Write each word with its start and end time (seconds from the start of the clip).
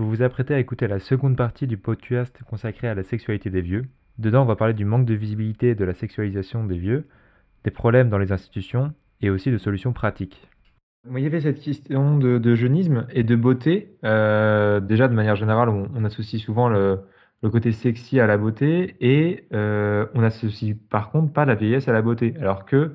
Vous 0.00 0.08
vous 0.08 0.22
apprêtez 0.22 0.54
à 0.54 0.58
écouter 0.58 0.88
la 0.88 0.98
seconde 0.98 1.36
partie 1.36 1.66
du 1.66 1.76
podcast 1.76 2.34
consacré 2.48 2.88
à 2.88 2.94
la 2.94 3.02
sexualité 3.02 3.50
des 3.50 3.60
vieux. 3.60 3.84
Dedans, 4.16 4.44
on 4.44 4.46
va 4.46 4.56
parler 4.56 4.72
du 4.72 4.86
manque 4.86 5.04
de 5.04 5.12
visibilité 5.12 5.74
de 5.74 5.84
la 5.84 5.92
sexualisation 5.92 6.64
des 6.64 6.78
vieux, 6.78 7.06
des 7.64 7.70
problèmes 7.70 8.08
dans 8.08 8.16
les 8.16 8.32
institutions 8.32 8.94
et 9.20 9.28
aussi 9.28 9.50
de 9.50 9.58
solutions 9.58 9.92
pratiques. 9.92 10.48
il 11.14 11.22
y 11.22 11.26
avait 11.26 11.42
cette 11.42 11.60
question 11.60 12.16
de, 12.16 12.54
jeunisme 12.54 13.06
et 13.10 13.24
de 13.24 13.36
beauté. 13.36 13.94
Euh, 14.02 14.80
déjà, 14.80 15.06
de 15.06 15.12
manière 15.12 15.36
générale, 15.36 15.68
on, 15.68 16.02
associe 16.06 16.40
souvent 16.40 16.70
le, 16.70 17.00
côté 17.42 17.70
sexy 17.70 18.20
à 18.20 18.26
la 18.26 18.38
beauté 18.38 18.96
et 19.02 19.44
euh, 19.52 20.06
on 20.14 20.22
associe 20.22 20.76
par 20.88 21.10
contre 21.10 21.30
pas 21.30 21.44
la 21.44 21.56
vieillesse 21.56 21.88
à 21.88 21.92
la 21.92 22.00
beauté. 22.00 22.32
Alors 22.40 22.64
que 22.64 22.92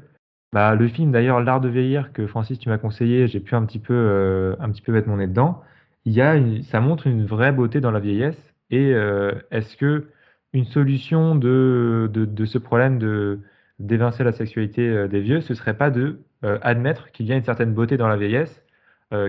bah, 0.53 0.73
le 0.73 0.87
film, 0.87 1.11
d'ailleurs, 1.11 1.39
L'Art 1.39 1.61
de 1.61 1.69
vieillir, 1.69 2.13
que 2.13 2.25
Francis, 2.25 2.57
tu 2.57 2.69
m'as 2.69 2.79
conseillé, 2.79 3.27
j'ai 3.27 3.41
pu 3.41 3.53
un 3.53 3.63
petit 3.63 3.77
peu, 3.77 3.93
euh, 3.93 4.55
un 4.59 4.71
petit 4.71 4.81
peu 4.81 4.91
mettre 4.91 5.07
mon 5.07 5.17
nez 5.17 5.27
dedans 5.27 5.61
il 6.05 6.13
y 6.13 6.21
a 6.21 6.35
ça 6.63 6.79
montre 6.81 7.07
une 7.07 7.25
vraie 7.25 7.51
beauté 7.51 7.81
dans 7.81 7.91
la 7.91 7.99
vieillesse. 7.99 8.37
Et 8.71 8.93
euh, 8.93 9.33
est-ce 9.51 9.75
que 9.77 10.07
une 10.54 10.65
solution 10.65 11.36
de, 11.36 12.09
de, 12.13 12.46
ce 12.46 12.57
problème 12.57 12.97
de 13.00 13.41
d'évincer 13.79 14.23
la 14.23 14.32
sexualité 14.32 14.87
euh, 14.87 15.07
des 15.07 15.19
vieux, 15.19 15.41
ce 15.41 15.54
serait 15.54 15.77
pas 15.77 15.89
de 15.91 16.21
euh, 16.46 16.57
admettre 16.61 17.11
qu'il 17.11 17.25
y 17.25 17.33
a 17.33 17.36
une 17.36 17.43
certaine 17.43 17.73
beauté 17.73 17.97
dans 17.97 18.07
la 18.07 18.18
vieillesse 18.18 18.61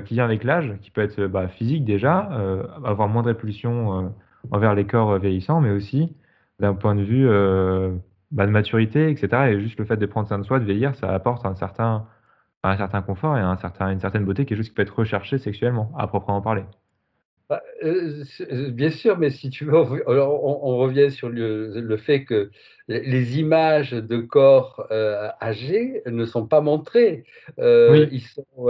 qui 0.06 0.14
vient 0.14 0.24
avec 0.24 0.42
l'âge, 0.42 0.74
qui 0.80 0.90
peut 0.90 1.02
être 1.02 1.26
bah, 1.26 1.46
physique 1.46 1.84
déjà, 1.84 2.18
avoir 2.82 3.08
moins 3.08 3.22
de 3.22 3.28
répulsion 3.28 4.12
envers 4.50 4.74
les 4.74 4.84
corps 4.84 5.18
vieillissants, 5.18 5.60
mais 5.60 5.70
aussi 5.70 6.16
d'un 6.58 6.74
point 6.74 6.96
de 6.96 7.02
vue 7.02 7.28
bah, 8.32 8.46
de 8.46 8.50
maturité, 8.50 9.10
etc. 9.10 9.52
Et 9.52 9.60
juste 9.60 9.78
le 9.78 9.84
fait 9.84 9.96
de 9.96 10.06
prendre 10.06 10.26
soin 10.26 10.38
de 10.38 10.45
soi, 10.45 10.58
de 10.58 10.64
vieillir, 10.64 10.96
ça 10.96 11.14
apporte 11.14 11.46
un 11.46 11.54
certain 11.54 12.06
un 12.65 12.77
certain 12.77 13.02
confort 13.02 13.37
et 13.38 13.41
un 13.41 13.56
certain, 13.56 13.91
une 13.91 14.01
certaine 14.01 14.24
beauté, 14.24 14.45
quelque 14.46 14.59
chose 14.59 14.69
qui 14.69 14.74
peut 14.74 14.83
être 14.83 14.98
recherché 14.98 15.38
sexuellement, 15.38 15.92
à 15.96 16.06
proprement 16.06 16.42
parler. 16.42 16.65
Bah, 17.48 17.62
euh, 17.84 18.24
euh, 18.40 18.70
bien 18.70 18.90
sûr, 18.90 19.18
mais 19.18 19.30
si 19.30 19.50
tu 19.50 19.64
veux, 19.64 19.74
on, 19.74 20.76
revient 20.78 21.10
sur 21.10 21.28
le, 21.28 21.96
fait 21.96 22.24
que 22.24 22.51
les 22.88 23.38
images 23.38 23.90
de 23.90 24.18
corps 24.18 24.87
euh, 24.90 25.28
âgés 25.42 26.02
ne 26.06 26.24
sont 26.24 26.46
pas 26.46 26.60
montrées. 26.60 27.24
ils 27.59 28.23
sont, 28.23 28.68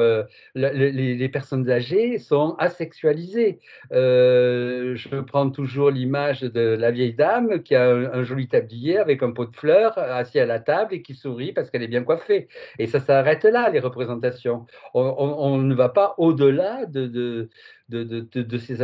les, 0.54 1.28
personnes 1.28 1.68
âgées 1.70 2.18
sont 2.18 2.54
asexualisées. 2.58 3.58
je 3.90 5.20
prends 5.20 5.50
toujours 5.50 5.90
l'image 5.90 6.40
de 6.40 6.60
la 6.60 6.90
vieille 6.90 7.14
dame 7.14 7.62
qui 7.62 7.74
a 7.74 7.90
un, 7.90 8.24
joli 8.24 8.48
tablier 8.48 8.98
avec 8.98 9.22
un 9.22 9.32
pot 9.32 9.46
de 9.46 9.56
fleurs 9.56 9.98
assis 9.98 10.40
à 10.40 10.46
la 10.46 10.60
table 10.60 10.94
et 10.94 11.02
qui 11.02 11.14
sourit 11.14 11.52
parce 11.52 11.70
qu'elle 11.70 11.82
est 11.82 11.88
bien 11.88 12.02
coiffée. 12.02 12.48
Et 12.78 12.86
ça 12.86 13.00
s'arrête 13.00 13.44
là, 13.44 13.70
les 13.70 13.80
représentations. 13.80 14.66
On, 14.94 15.58
ne 15.58 15.74
va 15.74 15.88
pas 15.88 16.14
au-delà 16.18 16.86
de 16.86 17.48
de, 17.88 18.58
ces 18.58 18.82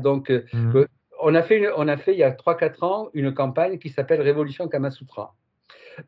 Donc, 0.00 0.30
euh, 0.30 0.44
mmh. 0.52 0.76
euh, 0.76 0.86
on, 1.20 1.34
a 1.34 1.42
fait 1.42 1.68
on 1.76 1.88
a 1.88 1.96
fait 1.96 2.12
il 2.12 2.18
y 2.18 2.22
a 2.22 2.30
3-4 2.30 2.84
ans 2.84 3.10
une 3.14 3.32
campagne 3.32 3.78
qui 3.78 3.90
s'appelle 3.90 4.20
Révolution 4.20 4.68
Kamasutra. 4.68 5.34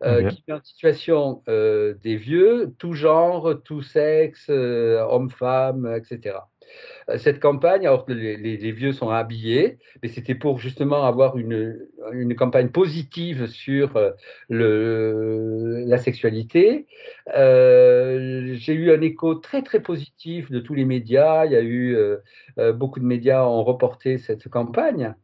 Euh, 0.02 0.30
qui 0.30 0.42
met 0.48 0.54
en 0.54 0.62
situation 0.62 1.42
des 1.46 2.16
vieux, 2.16 2.74
tout 2.78 2.94
genre, 2.94 3.62
tout 3.62 3.82
sexe, 3.82 4.48
hommes-femmes, 4.48 5.94
etc. 5.94 6.38
Euh, 7.10 7.18
cette 7.18 7.40
campagne, 7.40 7.86
alors 7.86 8.04
les, 8.08 8.72
vieux 8.72 8.92
sont 8.92 9.10
habillés, 9.10 9.78
mais 10.02 10.08
c'était 10.08 10.34
pour 10.34 10.58
justement 10.58 11.04
avoir 11.04 11.36
une, 11.36 11.78
une 12.12 12.34
campagne 12.34 12.68
positive 12.68 13.46
sur 13.46 13.96
euh, 13.96 14.10
le, 14.48 15.84
la 15.86 15.98
sexualité. 15.98 16.86
Euh, 17.36 18.54
j'ai 18.54 18.74
eu 18.74 18.92
un 18.92 19.00
écho 19.00 19.34
très 19.34 19.62
très 19.62 19.80
positif 19.80 20.50
de 20.50 20.60
tous 20.60 20.74
les 20.74 20.84
médias. 20.84 21.44
Il 21.46 21.52
y 21.52 21.56
a 21.56 21.62
eu 21.62 21.96
beaucoup 22.74 23.00
de 23.00 23.04
médias 23.04 23.44
ont 23.44 23.64
reporté 23.64 24.18
cette 24.18 24.48
campagne, 24.48 25.14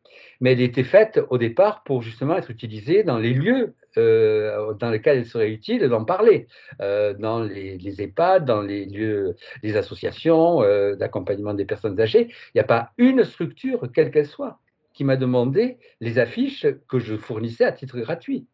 mais 0.40 0.52
elle 0.52 0.60
était 0.60 0.84
faite 0.84 1.20
au 1.30 1.38
départ 1.38 1.82
pour 1.84 2.02
justement 2.02 2.36
être 2.36 2.50
utilisée 2.50 3.04
dans 3.04 3.18
les 3.18 3.32
lieux 3.32 3.74
euh, 3.96 4.72
dans 4.74 4.90
lesquels 4.90 5.18
il 5.18 5.26
serait 5.26 5.50
utile 5.50 5.88
d'en 5.88 6.04
parler, 6.04 6.46
euh, 6.80 7.12
dans 7.14 7.42
les, 7.42 7.76
les, 7.78 8.02
EHPAD, 8.02 8.44
dans 8.44 8.62
les 8.62 8.84
lieux, 8.84 9.34
les 9.62 9.76
associations 9.76 10.62
euh, 10.62 10.94
d'accompagnement 10.94 11.54
des 11.54 11.64
personnes 11.64 12.00
âgées. 12.00 12.28
Il 12.28 12.56
n'y 12.56 12.60
a 12.60 12.64
pas 12.64 12.90
une 12.98 13.24
structure, 13.24 13.88
quelle 13.92 14.10
qu'elle 14.10 14.26
soit, 14.26 14.58
qui 14.92 15.02
m'a 15.02 15.16
demandé 15.16 15.78
les 16.00 16.18
affiches 16.18 16.66
que 16.88 17.00
je 17.00 17.16
fournissais 17.16 17.64
à 17.64 17.72
titre 17.72 17.98
gratuit. 17.98 18.46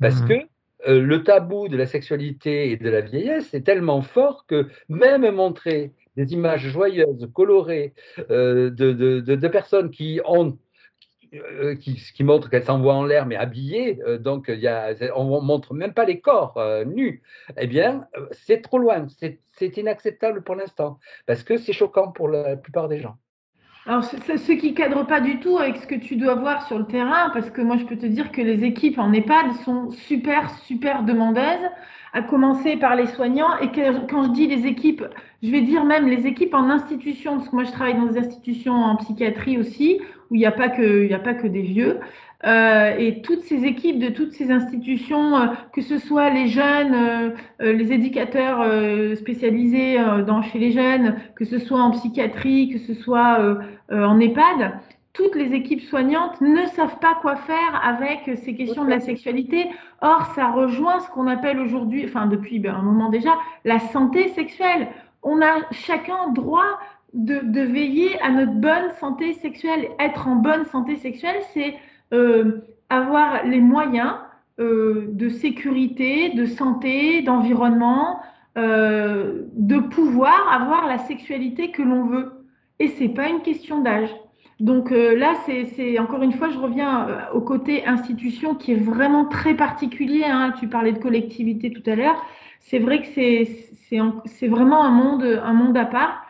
Parce 0.00 0.20
mmh. 0.22 0.28
que 0.28 0.34
le 0.88 1.22
tabou 1.22 1.68
de 1.68 1.76
la 1.76 1.86
sexualité 1.86 2.72
et 2.72 2.76
de 2.76 2.90
la 2.90 3.02
vieillesse 3.02 3.54
est 3.54 3.60
tellement 3.60 4.02
fort 4.02 4.46
que 4.46 4.66
même 4.88 5.30
montrer 5.30 5.92
des 6.16 6.32
images 6.32 6.66
joyeuses, 6.68 7.28
colorées, 7.34 7.92
de, 8.18 8.70
de, 8.70 9.20
de, 9.20 9.48
personnes 9.48 9.90
qui 9.90 10.20
ont 10.24 10.58
euh, 11.32 11.76
qui, 11.76 12.24
montre 12.24 12.50
qu'elle 12.50 12.64
s'envoie 12.64 12.94
en 12.94 13.04
l'air, 13.04 13.24
mais 13.24 13.36
habillée, 13.36 14.00
euh, 14.04 14.18
donc 14.18 14.50
on 14.50 15.24
ne 15.24 15.46
montre 15.46 15.74
même 15.74 15.92
pas 15.92 16.04
les 16.04 16.20
corps 16.20 16.56
euh, 16.56 16.84
nus, 16.84 17.22
eh 17.56 17.68
bien, 17.68 18.04
c'est 18.32 18.62
trop 18.62 18.78
loin, 18.78 19.06
c'est 19.52 19.76
inacceptable 19.76 20.42
pour 20.42 20.56
l'instant, 20.56 20.98
parce 21.26 21.44
que 21.44 21.56
c'est 21.56 21.72
choquant 21.72 22.10
pour 22.10 22.28
la 22.28 22.56
plupart 22.56 22.88
des 22.88 22.98
gens. 22.98 23.16
Alors, 23.86 24.04
ce 24.04 24.52
qui 24.52 24.74
cadre 24.74 25.06
pas 25.06 25.20
du 25.20 25.38
tout 25.38 25.56
avec 25.56 25.76
ce 25.76 25.86
que 25.86 25.94
tu 25.94 26.16
dois 26.16 26.34
voir 26.34 26.66
sur 26.66 26.78
le 26.78 26.86
terrain, 26.86 27.30
parce 27.30 27.48
que 27.50 27.62
moi, 27.62 27.76
je 27.76 27.84
peux 27.84 27.96
te 27.96 28.06
dire 28.06 28.30
que 28.32 28.42
les 28.42 28.64
équipes 28.64 28.98
en 28.98 29.12
EHPAD 29.12 29.52
sont 29.64 29.90
super, 29.90 30.50
super 30.66 31.04
demandeuses, 31.04 31.70
à 32.12 32.22
commencer 32.22 32.76
par 32.76 32.96
les 32.96 33.06
soignants. 33.06 33.56
Et 33.60 33.70
quand 34.08 34.24
je 34.24 34.30
dis 34.32 34.48
les 34.48 34.66
équipes, 34.66 35.04
je 35.42 35.50
vais 35.50 35.62
dire 35.62 35.84
même 35.84 36.08
les 36.08 36.26
équipes 36.26 36.54
en 36.54 36.68
institution, 36.68 37.36
parce 37.36 37.48
que 37.48 37.54
moi, 37.54 37.64
je 37.64 37.72
travaille 37.72 37.94
dans 37.94 38.06
des 38.06 38.18
institutions 38.18 38.74
en 38.74 38.96
psychiatrie 38.96 39.56
aussi, 39.56 40.00
où 40.30 40.34
il 40.34 40.38
n'y 40.38 40.46
a, 40.46 40.52
pas 40.52 40.68
que, 40.68 41.04
il 41.04 41.10
y 41.10 41.14
a 41.14 41.18
pas 41.18 41.34
que 41.34 41.46
des 41.46 41.62
vieux. 41.62 41.98
Euh, 42.46 42.96
et 42.96 43.20
toutes 43.20 43.42
ces 43.42 43.64
équipes 43.64 43.98
de 43.98 44.08
toutes 44.08 44.32
ces 44.32 44.50
institutions, 44.50 45.36
euh, 45.36 45.46
que 45.74 45.82
ce 45.82 45.98
soit 45.98 46.30
les 46.30 46.48
jeunes, 46.48 46.94
euh, 47.60 47.72
les 47.72 47.92
éducateurs 47.92 48.64
spécialisés 49.16 49.98
dans, 50.26 50.42
chez 50.42 50.58
les 50.58 50.72
jeunes, 50.72 51.16
que 51.34 51.44
ce 51.44 51.58
soit 51.58 51.80
en 51.80 51.90
psychiatrie, 51.90 52.70
que 52.70 52.78
ce 52.78 52.94
soit 52.94 53.38
en 53.90 54.18
EHPAD, 54.18 54.72
toutes 55.12 55.34
les 55.34 55.52
équipes 55.52 55.82
soignantes 55.82 56.40
ne 56.40 56.64
savent 56.66 56.98
pas 57.00 57.18
quoi 57.20 57.36
faire 57.36 57.80
avec 57.84 58.30
ces 58.38 58.54
questions 58.54 58.84
de 58.84 58.90
la 58.90 59.00
sexualité. 59.00 59.66
Or, 60.00 60.26
ça 60.34 60.50
rejoint 60.50 61.00
ce 61.00 61.10
qu'on 61.10 61.26
appelle 61.26 61.58
aujourd'hui, 61.58 62.04
enfin 62.06 62.26
depuis 62.26 62.58
ben, 62.58 62.74
un 62.74 62.82
moment 62.82 63.10
déjà, 63.10 63.32
la 63.64 63.80
santé 63.80 64.28
sexuelle. 64.28 64.88
On 65.22 65.42
a 65.42 65.58
chacun 65.72 66.28
droit 66.32 66.78
de, 67.14 67.60
veiller 67.60 68.20
à 68.20 68.30
notre 68.30 68.52
bonne 68.52 68.90
santé 68.98 69.34
sexuelle. 69.34 69.88
Être 69.98 70.28
en 70.28 70.36
bonne 70.36 70.64
santé 70.66 70.96
sexuelle, 70.96 71.40
c'est 71.52 71.74
euh, 72.12 72.62
avoir 72.88 73.44
les 73.44 73.60
moyens 73.60 74.14
euh, 74.58 75.06
de 75.08 75.28
sécurité, 75.28 76.30
de 76.30 76.46
santé, 76.46 77.22
d'environnement, 77.22 78.20
euh, 78.58 79.42
de 79.54 79.78
pouvoir 79.78 80.52
avoir 80.52 80.86
la 80.86 80.98
sexualité 80.98 81.70
que 81.70 81.82
l'on 81.82 82.04
veut. 82.04 82.32
Et 82.78 82.88
c'est 82.88 83.08
pas 83.08 83.28
une 83.28 83.42
question 83.42 83.80
d'âge. 83.80 84.10
Donc 84.58 84.90
là, 84.90 85.32
c'est 85.46 85.98
encore 85.98 86.22
une 86.22 86.32
fois, 86.32 86.50
je 86.50 86.58
reviens 86.58 87.06
au 87.32 87.40
côté 87.40 87.86
institution 87.86 88.54
qui 88.54 88.72
est 88.72 88.82
vraiment 88.82 89.24
très 89.24 89.54
particulier. 89.54 90.24
Hein. 90.26 90.52
Tu 90.60 90.68
parlais 90.68 90.92
de 90.92 90.98
collectivité 90.98 91.70
tout 91.72 91.82
à 91.90 91.94
l'heure. 91.94 92.22
C'est 92.58 92.78
vrai 92.78 93.00
que 93.00 93.08
c'est 93.08 94.48
vraiment 94.48 94.84
un 94.84 94.90
monde, 94.90 95.40
un 95.42 95.54
monde 95.54 95.78
à 95.78 95.86
part. 95.86 96.26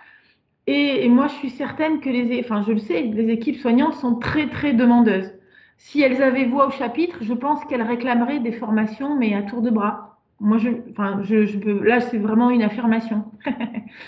Et, 0.72 1.08
moi, 1.08 1.26
je 1.26 1.34
suis 1.34 1.50
certaine 1.50 1.98
que 1.98 2.08
les, 2.08 2.40
enfin, 2.44 2.62
je 2.64 2.70
le 2.70 2.78
sais, 2.78 3.02
les 3.02 3.28
équipes 3.28 3.56
soignantes 3.56 3.94
sont 3.94 4.14
très, 4.14 4.48
très 4.48 4.72
demandeuses. 4.72 5.32
Si 5.78 6.00
elles 6.00 6.22
avaient 6.22 6.44
voix 6.44 6.68
au 6.68 6.70
chapitre, 6.70 7.18
je 7.22 7.32
pense 7.32 7.64
qu'elles 7.64 7.82
réclameraient 7.82 8.38
des 8.38 8.52
formations, 8.52 9.16
mais 9.16 9.34
à 9.34 9.42
tour 9.42 9.62
de 9.62 9.70
bras. 9.70 10.20
Moi, 10.38 10.58
je, 10.58 10.68
enfin, 10.92 11.22
je, 11.24 11.58
peux, 11.58 11.82
là, 11.82 12.00
c'est 12.00 12.18
vraiment 12.18 12.50
une 12.50 12.62
affirmation. 12.62 13.24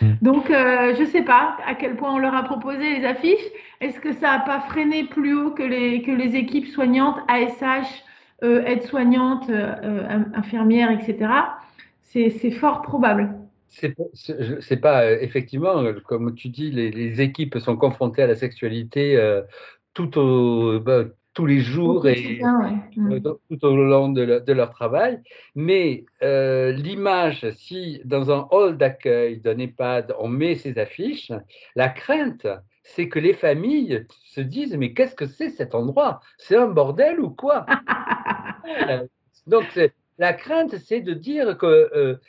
Mm. 0.01 0.13
Donc, 0.23 0.49
euh, 0.49 0.95
je 0.95 1.01
ne 1.01 1.07
sais 1.07 1.23
pas 1.23 1.57
à 1.67 1.75
quel 1.75 1.97
point 1.97 2.15
on 2.15 2.19
leur 2.19 2.37
a 2.37 2.45
proposé 2.45 3.01
les 3.01 3.05
affiches. 3.05 3.45
Est-ce 3.81 3.99
que 3.99 4.13
ça 4.13 4.29
n'a 4.29 4.39
pas 4.39 4.61
freiné 4.61 5.03
plus 5.03 5.35
haut 5.35 5.51
que 5.51 5.65
les, 5.65 6.03
que 6.03 6.13
les 6.13 6.37
équipes 6.37 6.69
soignantes, 6.69 7.17
ASH, 7.27 8.05
euh, 8.45 8.65
aides-soignantes, 8.65 9.51
euh, 9.51 10.23
infirmières, 10.35 10.93
etc. 10.93 11.33
C'est 12.05 12.53
fort 12.53 12.83
probable 12.83 13.35
c'est 13.73 14.77
pas 14.77 15.05
euh, 15.05 15.19
effectivement, 15.21 15.83
euh, 15.83 15.95
comme 16.07 16.35
tu 16.35 16.49
dis, 16.49 16.71
les, 16.71 17.21
équipes 17.21 17.59
sont 17.59 17.77
confrontées 17.77 18.23
à 18.23 18.27
la 18.27 18.35
sexualité 18.35 19.17
euh, 19.17 19.43
tout 19.95 20.19
au, 20.19 20.81
bah, 20.81 21.05
tous 21.35 21.47
les 21.47 21.61
jours 21.61 22.07
et 22.07 22.41
mmh. 22.97 23.21
tout 23.21 23.65
au 23.65 23.77
long 23.77 24.11
de, 24.11 24.53
leur 24.53 24.71
travail. 24.71 25.21
Mais 25.55 26.05
l'image, 26.21 27.51
si 27.53 28.03
dans 28.05 28.31
un 28.31 28.47
hall 28.51 28.77
d'accueil 28.77 29.41
d'un 29.41 29.59
EHPAD, 29.59 30.15
on 30.19 30.29
met 30.29 30.55
ces 30.57 30.79
affiches, 30.79 31.33
la 31.75 31.89
crainte, 31.89 32.47
c'est 32.83 33.09
que 33.09 33.19
les 33.19 33.33
familles 33.33 34.07
se 34.25 34.43
disent 34.43 34.77
mais 34.77 34.93
qu'est-ce 34.93 35.15
que 35.15 35.27
c'est 35.27 35.51
cet 35.51 35.75
endroit? 35.75 36.21
C'est 36.37 36.57
un 36.57 36.69
bordel 36.69 37.21
ou 37.21 37.31
quoi? 37.31 37.65
Donc 39.47 39.65
la 40.23 40.33
crainte, 40.33 40.77
c'est 40.79 41.01
de 41.01 41.15
dire 41.15 41.59
que 41.59 42.21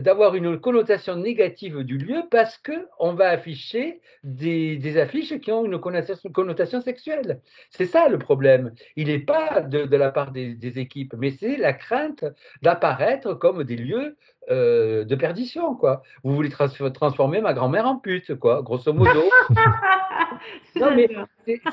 d'avoir 0.00 0.34
une 0.34 0.60
connotation 0.60 1.16
négative 1.16 1.82
du 1.82 1.96
lieu 1.96 2.24
parce 2.30 2.58
qu'on 2.58 3.14
va 3.14 3.30
afficher 3.30 4.02
des, 4.22 4.98
affiches 4.98 5.40
qui 5.40 5.50
ont 5.50 5.64
une 5.64 5.78
connotation, 5.78 6.82
sexuelle. 6.82 7.40
C'est 7.70 7.86
ça 7.86 8.08
le 8.10 8.18
problème. 8.18 8.74
Il 8.96 9.06
n'est 9.06 9.18
pas 9.18 9.62
de, 9.62 9.96
la 9.96 10.10
part 10.10 10.30
des 10.30 10.78
équipes, 10.78 11.14
mais 11.16 11.30
c'est 11.30 11.56
la 11.56 11.72
crainte 11.72 12.24
d'apparaître 12.60 13.32
comme 13.32 13.64
des 13.64 13.76
lieux 13.76 14.16
euh, 14.50 15.04
de 15.04 15.14
perdition, 15.14 15.76
quoi. 15.76 16.02
Vous 16.24 16.34
voulez 16.34 16.50
transformer 16.50 17.40
ma 17.40 17.52
grand-mère 17.52 17.86
en 17.86 17.96
pute, 17.96 18.34
quoi, 18.34 18.62
grosso 18.62 18.92
modo. 18.92 19.22
non, 20.76 20.94
mais 20.96 21.08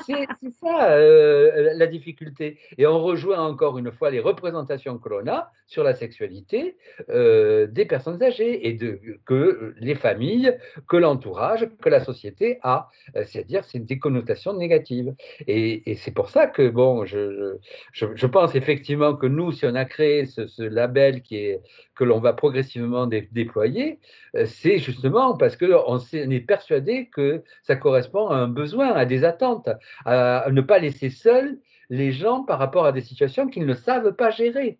c'est 0.06 0.26
ça 0.60 0.92
euh, 0.92 1.72
la 1.74 1.86
difficulté. 1.88 2.58
Et 2.78 2.86
on 2.86 3.02
rejoint 3.02 3.44
encore 3.44 3.76
une 3.78 3.90
fois 3.90 4.10
les 4.10 4.20
représentations 4.20 4.98
que 4.98 5.08
l'on 5.08 5.26
a 5.26 5.50
sur 5.66 5.82
la 5.82 5.94
sexualité 5.94 6.76
euh, 7.08 7.66
des 7.66 7.86
personnes 7.86 8.22
âgées 8.22 8.68
et 8.68 8.74
de, 8.74 9.00
que 9.24 9.74
les 9.78 9.96
familles, 9.96 10.56
que 10.88 10.96
l'entourage, 10.96 11.68
que 11.82 11.88
la 11.88 12.04
société 12.04 12.60
a. 12.62 12.88
C'est-à-dire, 13.24 13.64
c'est 13.64 13.80
des 13.80 13.98
connotations 13.98 14.52
négatives. 14.52 15.14
Et, 15.48 15.96
c'est 15.96 16.14
pour 16.14 16.30
ça 16.30 16.46
que, 16.46 16.68
bon, 16.68 17.04
je, 17.04 17.56
je, 17.92 18.26
pense 18.26 18.54
effectivement 18.54 19.16
que 19.16 19.26
nous, 19.26 19.50
si 19.50 19.66
on 19.66 19.74
a 19.74 19.84
créé 19.84 20.26
ce, 20.26 20.46
ce 20.46 20.62
label 20.62 21.22
qui 21.22 21.36
est, 21.36 21.60
que 21.94 22.04
l'on 22.04 22.20
va 22.20 22.32
progressivement 22.60 23.06
déployer, 23.06 23.98
euh, 24.36 24.44
c'est 24.46 24.78
justement 24.78 25.36
parce 25.36 25.56
qu'on 25.56 25.98
est 26.12 26.46
persuadé 26.46 27.08
que 27.08 27.42
ça 27.62 27.76
correspond 27.76 28.28
à 28.28 28.36
un 28.36 28.48
besoin, 28.48 28.92
à 28.92 29.04
des 29.06 29.24
attentes, 29.24 29.68
à 30.04 30.46
ne 30.50 30.60
pas 30.60 30.78
laisser 30.78 31.10
seuls 31.10 31.58
les 31.88 32.12
gens 32.12 32.44
par 32.44 32.58
rapport 32.58 32.84
à 32.84 32.92
des 32.92 33.00
situations 33.00 33.48
qu'ils 33.48 33.66
ne 33.66 33.74
savent 33.74 34.12
pas 34.12 34.30
gérer, 34.30 34.78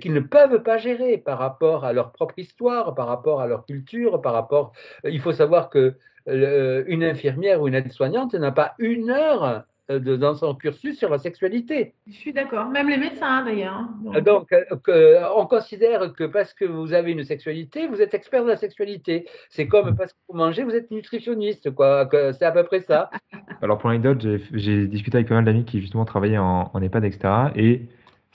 qu'ils 0.00 0.14
ne 0.14 0.20
peuvent 0.20 0.62
pas 0.62 0.78
gérer 0.78 1.18
par 1.18 1.38
rapport 1.38 1.84
à 1.84 1.92
leur 1.92 2.12
propre 2.12 2.38
histoire, 2.38 2.94
par 2.94 3.08
rapport 3.08 3.40
à 3.42 3.46
leur 3.46 3.66
culture, 3.66 4.22
par 4.22 4.32
rapport. 4.32 4.72
Il 5.04 5.20
faut 5.20 5.32
savoir 5.32 5.68
que 5.68 5.96
euh, 6.28 6.84
une 6.86 7.04
infirmière 7.04 7.60
ou 7.60 7.68
une 7.68 7.74
aide-soignante 7.74 8.34
n'a 8.34 8.52
pas 8.52 8.74
une 8.78 9.10
heure 9.10 9.64
euh, 9.90 10.16
dans 10.16 10.34
son 10.34 10.54
cursus 10.54 10.98
sur 10.98 11.10
la 11.10 11.18
sexualité. 11.18 11.94
Je 12.06 12.12
suis 12.12 12.32
d'accord, 12.32 12.68
même 12.68 12.88
les 12.88 12.96
médecins 12.96 13.44
d'ailleurs. 13.44 13.88
Hein, 14.12 14.20
donc, 14.20 14.52
euh, 14.52 15.22
on 15.36 15.46
considère 15.46 16.12
que 16.12 16.24
parce 16.24 16.52
que 16.54 16.64
vous 16.64 16.92
avez 16.92 17.12
une 17.12 17.24
sexualité, 17.24 17.86
vous 17.86 18.02
êtes 18.02 18.14
expert 18.14 18.44
de 18.44 18.48
la 18.48 18.56
sexualité. 18.56 19.26
C'est 19.48 19.68
comme 19.68 19.96
parce 19.96 20.12
que 20.12 20.18
vous 20.28 20.36
mangez, 20.36 20.64
vous 20.64 20.74
êtes 20.74 20.90
nutritionniste, 20.90 21.72
quoi. 21.74 22.08
C'est 22.32 22.44
à 22.44 22.52
peu 22.52 22.64
près 22.64 22.80
ça. 22.80 23.10
Alors 23.62 23.78
pour 23.78 23.88
l'anecdote, 23.88 24.26
j'ai 24.52 24.86
discuté 24.86 25.18
avec 25.18 25.28
pas 25.28 25.34
mal 25.34 25.44
d'amis 25.44 25.64
qui 25.64 25.80
justement 25.80 26.04
travaillaient 26.04 26.38
en, 26.38 26.70
en 26.72 26.82
EHPAD, 26.82 27.04
etc. 27.04 27.28
Et 27.54 27.82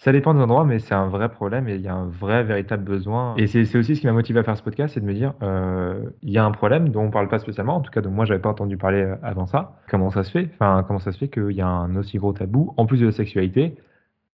ça 0.01 0.11
dépend 0.11 0.33
des 0.33 0.41
endroits, 0.41 0.65
mais 0.65 0.79
c'est 0.79 0.95
un 0.95 1.07
vrai 1.07 1.29
problème 1.29 1.67
et 1.67 1.75
il 1.75 1.81
y 1.81 1.87
a 1.87 1.93
un 1.93 2.07
vrai, 2.07 2.43
véritable 2.43 2.83
besoin. 2.83 3.35
Et 3.37 3.45
c'est 3.45 3.77
aussi 3.77 3.95
ce 3.95 4.01
qui 4.01 4.07
m'a 4.07 4.13
motivé 4.13 4.39
à 4.39 4.43
faire 4.43 4.57
ce 4.57 4.63
podcast, 4.63 4.95
c'est 4.95 4.99
de 4.99 5.05
me 5.05 5.13
dire, 5.13 5.35
euh, 5.43 6.09
il 6.23 6.31
y 6.31 6.39
a 6.39 6.43
un 6.43 6.49
problème 6.49 6.89
dont 6.89 7.01
on 7.01 7.05
ne 7.05 7.11
parle 7.11 7.27
pas 7.27 7.37
spécialement, 7.37 7.75
en 7.75 7.81
tout 7.81 7.91
cas, 7.91 8.01
dont 8.01 8.09
moi, 8.09 8.25
j'avais 8.25 8.39
pas 8.39 8.49
entendu 8.49 8.77
parler 8.77 9.03
euh, 9.03 9.15
avant 9.21 9.45
ça. 9.45 9.77
Comment 9.91 10.09
ça 10.09 10.23
se 10.23 10.31
fait? 10.31 10.49
Enfin, 10.55 10.83
comment 10.87 10.97
ça 10.97 11.11
se 11.11 11.19
fait 11.19 11.27
qu'il 11.27 11.51
y 11.51 11.61
a 11.61 11.67
un 11.67 11.95
aussi 11.97 12.17
gros 12.17 12.33
tabou, 12.33 12.73
en 12.77 12.87
plus 12.87 12.99
de 12.99 13.05
la 13.05 13.11
sexualité, 13.11 13.75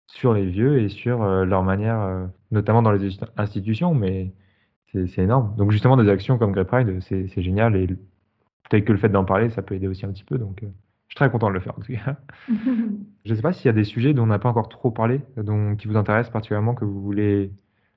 sur 0.07 0.35
les 0.35 0.47
vieux 0.47 0.79
et 0.79 0.89
sur 0.89 1.25
euh, 1.25 1.45
leur 1.45 1.65
manière, 1.65 2.29
notamment 2.53 2.83
dans 2.83 2.93
les 2.93 3.19
institutions, 3.37 3.93
mais 3.93 4.31
c'est 4.93 5.19
énorme. 5.19 5.53
Donc 5.57 5.73
justement, 5.73 5.97
des 5.97 6.09
actions 6.09 6.39
comme 6.39 6.53
Grey 6.53 6.65
Pride, 6.65 6.97
c'est 7.01 7.43
génial 7.43 7.75
et 7.75 7.89
peut-être 7.89 8.85
que 8.85 8.93
le 8.93 8.99
fait 8.99 9.09
d'en 9.09 9.25
parler, 9.25 9.51
ça 9.51 9.63
peut 9.63 9.75
aider 9.75 9.89
aussi 9.89 10.07
un 10.07 10.13
petit 10.13 10.23
peu. 10.23 10.39
Donc, 10.39 10.63
très 11.17 11.31
content 11.31 11.49
de 11.49 11.55
le 11.55 11.61
faire 11.61 11.75
en 11.77 11.81
tout 11.81 11.93
cas. 11.93 12.17
je 13.25 13.31
ne 13.31 13.35
sais 13.35 13.43
pas 13.43 13.53
s'il 13.53 13.67
y 13.67 13.71
a 13.71 13.73
des 13.73 13.85
sujets 13.85 14.15
dont 14.15 14.23
on 14.23 14.27
n'a 14.27 14.39
pas 14.39 14.51
encore 14.51 14.69
trop 14.69 14.93
parlé, 14.93 15.21
dont, 15.37 15.75
qui 15.75 15.89
vous 15.89 15.97
intéressent 15.97 16.33
particulièrement, 16.33 16.75
que 16.75 16.85
vous 16.85 17.01
voulez 17.01 17.51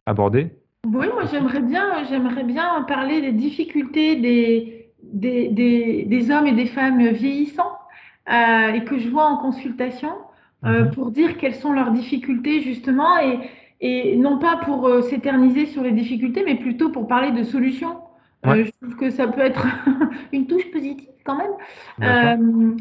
aborder. 0.08 0.56
Oui, 0.88 1.08
moi 1.14 1.26
j'aimerais 1.30 1.62
bien, 1.62 2.04
j'aimerais 2.10 2.46
bien 2.46 2.84
parler 2.88 3.22
des 3.22 3.34
difficultés 3.34 4.16
des, 4.16 4.92
des, 5.04 6.06
des, 6.08 6.32
hommes 6.32 6.48
et 6.48 6.54
des 6.54 6.66
femmes 6.66 7.06
vieillissants 7.10 7.78
euh, 8.32 8.74
et 8.74 8.84
que 8.86 8.98
je 8.98 9.10
vois 9.10 9.26
en 9.26 9.38
consultation 9.38 10.12
euh, 10.66 10.86
mhm. 10.86 10.92
pour 10.92 11.12
dire 11.12 11.38
quelles 11.38 11.56
sont 11.56 11.74
leurs 11.74 11.92
difficultés 11.92 12.62
justement 12.62 13.20
et, 13.20 13.40
et 13.82 14.16
non 14.16 14.40
pas 14.40 14.58
pour 14.58 14.88
euh, 14.88 15.02
s'éterniser 15.02 15.66
sur 15.66 15.84
les 15.84 15.92
difficultés, 15.92 16.44
mais 16.46 16.56
plutôt 16.56 16.90
pour 16.90 17.08
parler 17.08 17.32
de 17.32 17.44
solutions. 17.44 17.98
je 18.46 18.72
trouve 18.82 18.96
que 18.96 19.10
ça 19.10 19.28
peut 19.28 19.42
être 19.42 19.68
une 20.32 20.48
touche 20.48 20.72
positive 20.72 21.10
quand 21.26 21.38
même. 21.38 22.78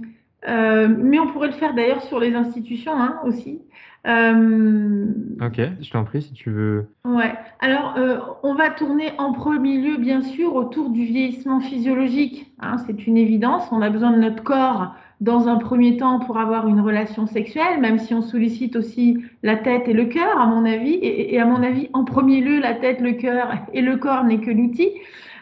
Euh, 0.46 0.88
mais 0.88 1.18
on 1.18 1.26
pourrait 1.26 1.48
le 1.48 1.54
faire 1.54 1.74
d'ailleurs 1.74 2.02
sur 2.02 2.20
les 2.20 2.34
institutions 2.34 2.92
hein, 2.92 3.20
aussi. 3.24 3.60
Euh, 4.06 5.06
ok, 5.44 5.60
je 5.80 5.90
t'en 5.90 6.04
prie 6.04 6.22
si 6.22 6.32
tu 6.32 6.50
veux. 6.50 6.86
Ouais. 7.04 7.34
Alors, 7.58 7.94
euh, 7.98 8.18
on 8.44 8.54
va 8.54 8.70
tourner 8.70 9.10
en 9.18 9.32
premier 9.32 9.78
lieu, 9.78 9.96
bien 9.96 10.22
sûr, 10.22 10.54
autour 10.54 10.90
du 10.90 11.04
vieillissement 11.04 11.60
physiologique. 11.60 12.52
Hein, 12.60 12.78
c'est 12.86 13.06
une 13.06 13.16
évidence. 13.16 13.64
On 13.72 13.82
a 13.82 13.90
besoin 13.90 14.12
de 14.12 14.18
notre 14.18 14.42
corps 14.44 14.94
dans 15.20 15.48
un 15.48 15.56
premier 15.56 15.96
temps 15.96 16.20
pour 16.20 16.38
avoir 16.38 16.68
une 16.68 16.80
relation 16.80 17.26
sexuelle, 17.26 17.80
même 17.80 17.98
si 17.98 18.14
on 18.14 18.22
sollicite 18.22 18.76
aussi 18.76 19.18
la 19.42 19.56
tête 19.56 19.88
et 19.88 19.92
le 19.92 20.04
cœur, 20.04 20.40
à 20.40 20.46
mon 20.46 20.64
avis. 20.64 20.94
Et, 20.94 21.34
et, 21.34 21.40
à 21.40 21.44
mon 21.44 21.62
avis, 21.62 21.90
en 21.92 22.04
premier 22.04 22.40
lieu, 22.40 22.60
la 22.60 22.74
tête, 22.74 23.00
le 23.00 23.14
cœur 23.14 23.52
et 23.72 23.82
le 23.82 23.96
corps 23.96 24.22
n'est 24.22 24.40
que 24.40 24.52
l'outil. 24.52 24.92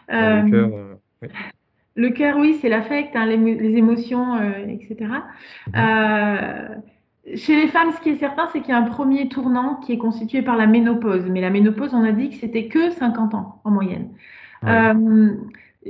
le 0.09 0.51
cœur, 0.51 0.71
oui. 1.23 1.29
Le 1.97 2.11
cœur, 2.11 2.37
oui, 2.37 2.59
c'est 2.61 2.69
l'affect, 2.69 3.17
hein, 3.17 3.25
les, 3.25 3.77
émotions, 3.77 4.37
euh, 4.37 4.51
etc. 4.69 5.11
Euh, 5.75 6.69
chez 7.35 7.57
les 7.57 7.69
femmes, 7.69 7.91
ce 7.93 8.01
qui 8.03 8.11
est 8.11 8.19
certain, 8.19 8.49
c'est 8.53 8.61
qu'il 8.61 8.69
y 8.69 8.73
a 8.73 8.79
un 8.79 8.83
premier 8.83 9.29
tournant 9.29 9.77
qui 9.77 9.95
est 9.95 9.99
constitué 9.99 10.43
par 10.43 10.57
la 10.57 10.67
ménopause. 10.67 11.25
Mais 11.31 11.41
la 11.41 11.49
ménopause, 11.49 11.95
on 11.95 12.05
a 12.05 12.13
dit 12.13 12.29
que 12.29 12.37
c'était 12.37 12.67
que 12.69 12.91
50 12.91 13.35
ans 13.35 13.61
en 13.65 13.71
moyenne. 13.71 14.11
Euh, 14.65 15.31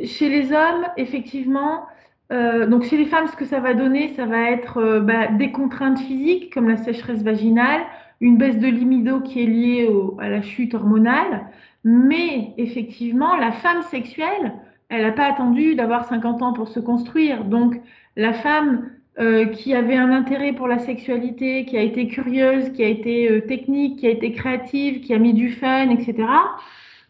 chez 0.04 0.28
les 0.28 0.52
hommes, 0.52 0.86
effectivement, 0.96 1.86
donc 2.30 2.84
chez 2.84 2.96
les 2.96 3.06
femmes, 3.06 3.26
ce 3.26 3.36
que 3.36 3.44
ça 3.44 3.60
va 3.60 3.74
donner, 3.74 4.14
ça 4.14 4.26
va 4.26 4.50
être 4.50 5.00
bah, 5.00 5.28
des 5.28 5.50
contraintes 5.50 5.98
physiques 5.98 6.52
comme 6.52 6.68
la 6.68 6.76
sécheresse 6.76 7.22
vaginale, 7.22 7.80
une 8.20 8.36
baisse 8.36 8.58
de 8.58 8.66
libido 8.66 9.20
qui 9.20 9.42
est 9.42 9.46
liée 9.46 9.90
à 10.20 10.28
la 10.28 10.42
chute 10.42 10.74
hormonale. 10.74 11.46
Mais 11.84 12.52
effectivement, 12.58 13.36
la 13.36 13.52
femme 13.52 13.82
sexuelle, 13.82 14.52
elle 14.88 15.02
n'a 15.02 15.12
pas 15.12 15.26
attendu 15.26 15.74
d'avoir 15.74 16.06
50 16.06 16.42
ans 16.42 16.52
pour 16.52 16.68
se 16.68 16.80
construire. 16.80 17.44
Donc, 17.44 17.80
la 18.16 18.32
femme 18.32 18.90
euh, 19.18 19.46
qui 19.46 19.74
avait 19.74 19.96
un 19.96 20.12
intérêt 20.12 20.52
pour 20.52 20.68
la 20.68 20.78
sexualité, 20.78 21.64
qui 21.64 21.76
a 21.76 21.82
été 21.82 22.06
curieuse, 22.06 22.70
qui 22.72 22.84
a 22.84 22.88
été 22.88 23.30
euh, 23.30 23.40
technique, 23.40 24.00
qui 24.00 24.06
a 24.06 24.10
été 24.10 24.32
créative, 24.32 25.00
qui 25.00 25.14
a 25.14 25.18
mis 25.18 25.32
du 25.32 25.50
fun, 25.52 25.90
etc., 25.90 26.28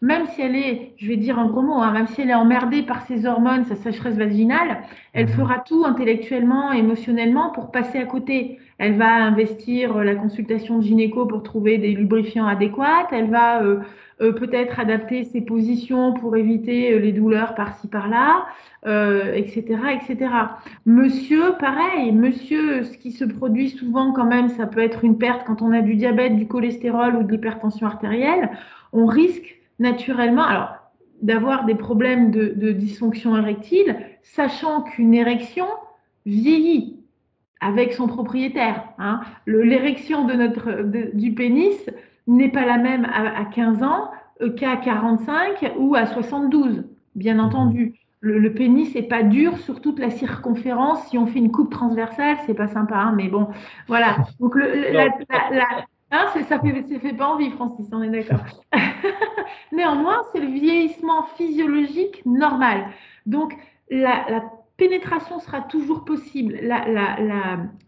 même 0.01 0.27
si 0.27 0.41
elle 0.41 0.55
est, 0.55 0.93
je 0.97 1.07
vais 1.07 1.17
dire 1.17 1.39
en 1.39 1.47
gros 1.47 1.61
mots, 1.61 1.81
hein, 1.81 1.91
même 1.91 2.07
si 2.07 2.21
elle 2.21 2.29
est 2.29 2.35
emmerdée 2.35 2.83
par 2.83 3.01
ses 3.07 3.25
hormones, 3.25 3.65
sa 3.65 3.75
sécheresse 3.75 4.15
vaginale, 4.15 4.83
elle 5.13 5.25
mhm. 5.25 5.31
fera 5.31 5.59
tout 5.59 5.85
intellectuellement, 5.85 6.71
émotionnellement 6.71 7.49
pour 7.51 7.71
passer 7.71 7.97
à 7.97 8.05
côté. 8.05 8.59
Elle 8.77 8.95
va 8.95 9.11
investir 9.11 9.97
euh, 9.97 10.03
la 10.03 10.13
consultation 10.13 10.77
de 10.77 10.83
gynéco 10.83 11.25
pour 11.25 11.41
trouver 11.41 11.79
des 11.79 11.93
lubrifiants 11.93 12.45
adéquats. 12.45 13.07
Elle 13.11 13.31
va 13.31 13.63
euh, 13.63 13.79
euh, 14.21 14.33
peut-être 14.33 14.79
adapter 14.79 15.23
ses 15.23 15.41
positions 15.41 16.13
pour 16.13 16.37
éviter 16.37 16.99
les 16.99 17.11
douleurs 17.11 17.55
par-ci 17.55 17.87
par-là, 17.87 18.45
etc., 18.85 19.63
etc. 19.95 20.29
Monsieur, 20.85 21.53
pareil. 21.59 22.11
Monsieur, 22.11 22.83
ce 22.83 22.97
qui 22.97 23.11
se 23.11 23.25
produit 23.25 23.69
souvent 23.69 24.13
quand 24.13 24.25
même, 24.25 24.49
ça 24.49 24.65
peut 24.65 24.79
être 24.79 25.03
une 25.03 25.17
perte 25.17 25.43
quand 25.45 25.61
on 25.61 25.71
a 25.71 25.81
du 25.81 25.95
diabète, 25.95 26.35
du 26.37 26.47
cholestérol 26.47 27.15
ou 27.15 27.23
de 27.23 27.31
l'hypertension 27.31 27.87
artérielle. 27.87 28.49
On 28.93 29.05
risque 29.05 29.56
naturellement, 29.79 30.43
alors 30.43 30.75
d'avoir 31.21 31.65
des 31.65 31.75
problèmes 31.75 32.31
de, 32.31 32.71
dysfonction 32.71 33.35
érectile, 33.37 33.97
sachant 34.21 34.83
qu'une 34.83 35.13
érection 35.13 35.65
vieillit 36.25 36.99
avec 37.59 37.93
son 37.93 38.07
propriétaire. 38.07 38.83
Hein. 38.99 39.21
L'érection 39.47 40.25
de 40.25 40.33
notre, 40.33 40.83
du 41.15 41.33
pénis 41.33 41.89
n'est 42.27 42.51
pas 42.51 42.65
la 42.65 42.77
même 42.77 43.05
à, 43.05 43.45
15 43.45 43.81
ans 43.81 44.11
qu'à 44.55 44.75
45 44.77 45.73
ou 45.77 45.95
à 45.95 46.05
72, 46.05 46.83
bien 47.15 47.39
entendu. 47.39 47.93
Le, 48.19 48.51
pénis 48.53 48.93
n'est 48.93 49.03
pas 49.03 49.23
dur 49.23 49.57
sur 49.59 49.79
toute 49.79 49.99
la 49.99 50.09
circonférence. 50.09 51.07
Si 51.07 51.17
on 51.17 51.27
fait 51.27 51.39
une 51.39 51.51
coupe 51.51 51.71
transversale, 51.71 52.37
c'est 52.45 52.55
pas 52.55 52.67
sympa, 52.67 52.95
hein, 52.95 53.13
mais 53.15 53.29
bon, 53.29 53.47
voilà. 53.87 54.17
Donc 54.39 54.55
la, 54.55 55.07
ah, 56.11 56.33
ça 56.47 56.59
fait, 56.59 56.99
fait 56.99 57.13
pas 57.13 57.27
envie, 57.27 57.49
Francis, 57.51 57.87
on 57.91 58.01
est 58.01 58.09
d'accord. 58.09 58.45
Néanmoins, 59.71 60.23
c'est 60.31 60.39
le 60.39 60.47
vieillissement 60.47 61.23
physiologique 61.35 62.25
normal. 62.25 62.87
Donc, 63.25 63.53
la, 63.89 64.43
pénétration 64.77 65.39
sera 65.39 65.61
toujours 65.61 66.05
possible. 66.05 66.59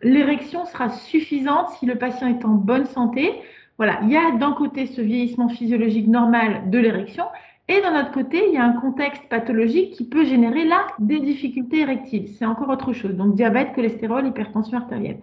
L'érection 0.01 0.65
sera 0.65 0.89
suffisante 0.89 1.69
si 1.79 1.85
le 1.85 1.95
patient 1.95 2.27
est 2.27 2.43
en 2.43 2.55
bonne 2.55 2.85
santé. 2.85 3.31
Voilà, 3.77 3.99
il 4.03 4.09
y 4.09 4.17
a 4.17 4.31
d'un 4.31 4.53
côté 4.53 4.87
ce 4.87 4.99
vieillissement 4.99 5.49
physiologique 5.49 6.07
normal 6.07 6.69
de 6.69 6.79
l'érection 6.79 7.25
et 7.69 7.81
d'un 7.81 8.01
autre 8.01 8.11
côté, 8.11 8.47
il 8.47 8.55
y 8.55 8.57
a 8.57 8.65
un 8.65 8.73
contexte 8.73 9.29
pathologique 9.29 9.91
qui 9.91 10.03
peut 10.03 10.25
générer 10.25 10.65
là 10.65 10.87
des 10.97 11.19
difficultés 11.19 11.81
érectiles. 11.81 12.27
C'est 12.27 12.45
encore 12.45 12.69
autre 12.69 12.93
chose. 12.93 13.15
Donc, 13.15 13.35
diabète, 13.35 13.73
cholestérol, 13.75 14.25
hypertension 14.25 14.79
artérielle. 14.79 15.19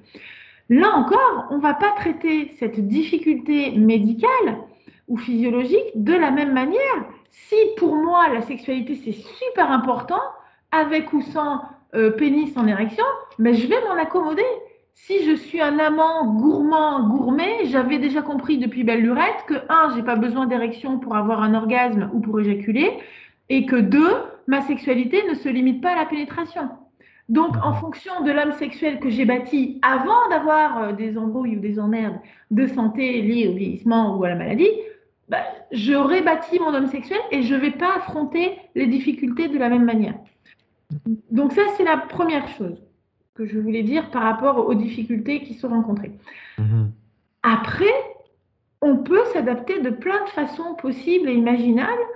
Là 0.69 0.97
encore, 0.97 1.47
on 1.51 1.57
ne 1.57 1.63
va 1.63 1.75
pas 1.75 1.93
traiter 1.93 2.53
cette 2.59 2.81
difficulté 2.89 3.73
médicale 3.73 4.59
ou 5.09 5.17
physiologique, 5.17 5.93
de 5.95 6.13
la 6.13 6.33
même 6.33 6.53
manière, 6.53 7.05
si 7.31 7.55
pour 7.77 7.95
moi 7.95 8.29
la 8.29 8.41
sexualité 8.43 8.97
c'est 8.97 9.13
super 9.13 9.71
important, 9.71 10.21
avec 10.73 11.13
ou 11.13 11.23
sans 11.23 11.63
euh, 11.95 12.11
pénis 12.11 12.57
en 12.57 12.67
érection, 12.67 13.05
mais 13.39 13.55
je 13.55 13.69
vais 13.69 13.81
m'en 13.83 13.95
accommoder. 13.95 14.43
Si 14.95 15.25
je 15.25 15.35
suis 15.37 15.61
un 15.61 15.79
amant 15.79 16.25
gourmand, 16.35 17.09
gourmet, 17.09 17.67
j'avais 17.67 17.99
déjà 17.99 18.23
compris 18.23 18.59
depuis 18.59 18.83
belle 18.83 19.03
lurette 19.03 19.45
que, 19.47 19.55
un, 19.69 19.95
j'ai 19.95 20.03
pas 20.03 20.17
besoin 20.17 20.47
d'érection 20.47 20.99
pour 20.99 21.15
avoir 21.15 21.43
un 21.43 21.55
orgasme 21.55 22.11
ou 22.13 22.21
pour 22.21 22.41
éjaculer, 22.41 22.99
et 23.49 23.67
que 23.67 23.77
deux, 23.77 24.17
ma 24.49 24.63
sexualité 24.63 25.23
ne 25.29 25.35
se 25.35 25.49
limite 25.49 25.83
pas 25.83 25.93
à 25.93 25.97
la 25.97 26.07
pénétration. 26.07 26.71
Donc, 27.29 27.57
en 27.63 27.73
mhm. 27.73 27.81
fonction 27.81 28.23
de 28.23 28.31
l'homme 28.31 28.53
sexuel 28.53 29.01
que 29.01 29.11
j'ai 29.11 29.25
bâti 29.25 29.81
avant 29.83 30.29
d'avoir 30.31 30.79
euh, 30.79 30.93
des 30.93 31.19
embrouilles 31.19 31.57
ou 31.57 31.61
des 31.61 31.79
emmerdes 31.79 32.19
de 32.51 32.67
santé 32.67 33.21
liées 33.23 33.49
au 33.49 33.55
vieillissement 33.55 34.17
ou 34.17 34.25
à 34.25 34.29
la 34.29 34.37
maladie, 34.37 34.71
bah, 35.29 35.43
j'aurais 35.73 36.23
bâti 36.23 36.61
mon 36.61 36.73
homme 36.73 36.87
sexuel 36.87 37.19
et 37.33 37.43
je 37.43 37.55
ne 37.55 37.61
vais 37.61 37.73
pas 37.73 37.97
affronter 37.97 38.59
les 38.77 38.87
difficultés 38.87 39.49
de 39.49 39.59
la 39.59 39.69
même 39.69 39.85
manière. 39.85 40.15
Donc 41.31 41.53
ça, 41.53 41.63
c'est 41.77 41.85
la 41.85 41.97
première 41.97 42.47
chose 42.49 42.81
que 43.35 43.45
je 43.45 43.59
voulais 43.59 43.83
dire 43.83 44.11
par 44.11 44.23
rapport 44.23 44.67
aux 44.67 44.75
difficultés 44.75 45.43
qui 45.43 45.55
sont 45.55 45.69
rencontrées. 45.69 46.13
Mhm. 46.59 46.93
Après, 47.43 47.95
on 48.81 48.99
peut 48.99 49.25
s'adapter 49.33 49.81
de 49.81 49.91
plein 49.91 50.25
de 50.25 50.31
façons 50.31 50.75
possibles 50.75 51.29
et 51.29 51.35
imaginables 51.35 52.07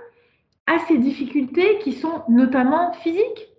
à 0.67 0.79
ces 0.87 0.97
difficultés 0.97 1.79
qui 1.79 1.93
sont 1.93 2.23
notamment 2.29 2.93
physiques. 2.93 3.50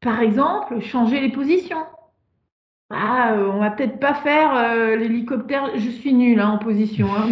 Par 0.00 0.20
exemple, 0.20 0.80
changer 0.80 1.20
les 1.20 1.30
positions. 1.30 1.84
Ah, 2.90 3.34
euh, 3.34 3.50
on 3.52 3.58
va 3.58 3.70
peut-être 3.70 4.00
pas 4.00 4.14
faire 4.14 4.56
euh, 4.56 4.96
l'hélicoptère. 4.96 5.72
Je 5.74 5.90
suis 5.90 6.14
nulle 6.14 6.40
hein, 6.40 6.52
en 6.52 6.58
position. 6.58 7.08
Hein, 7.14 7.28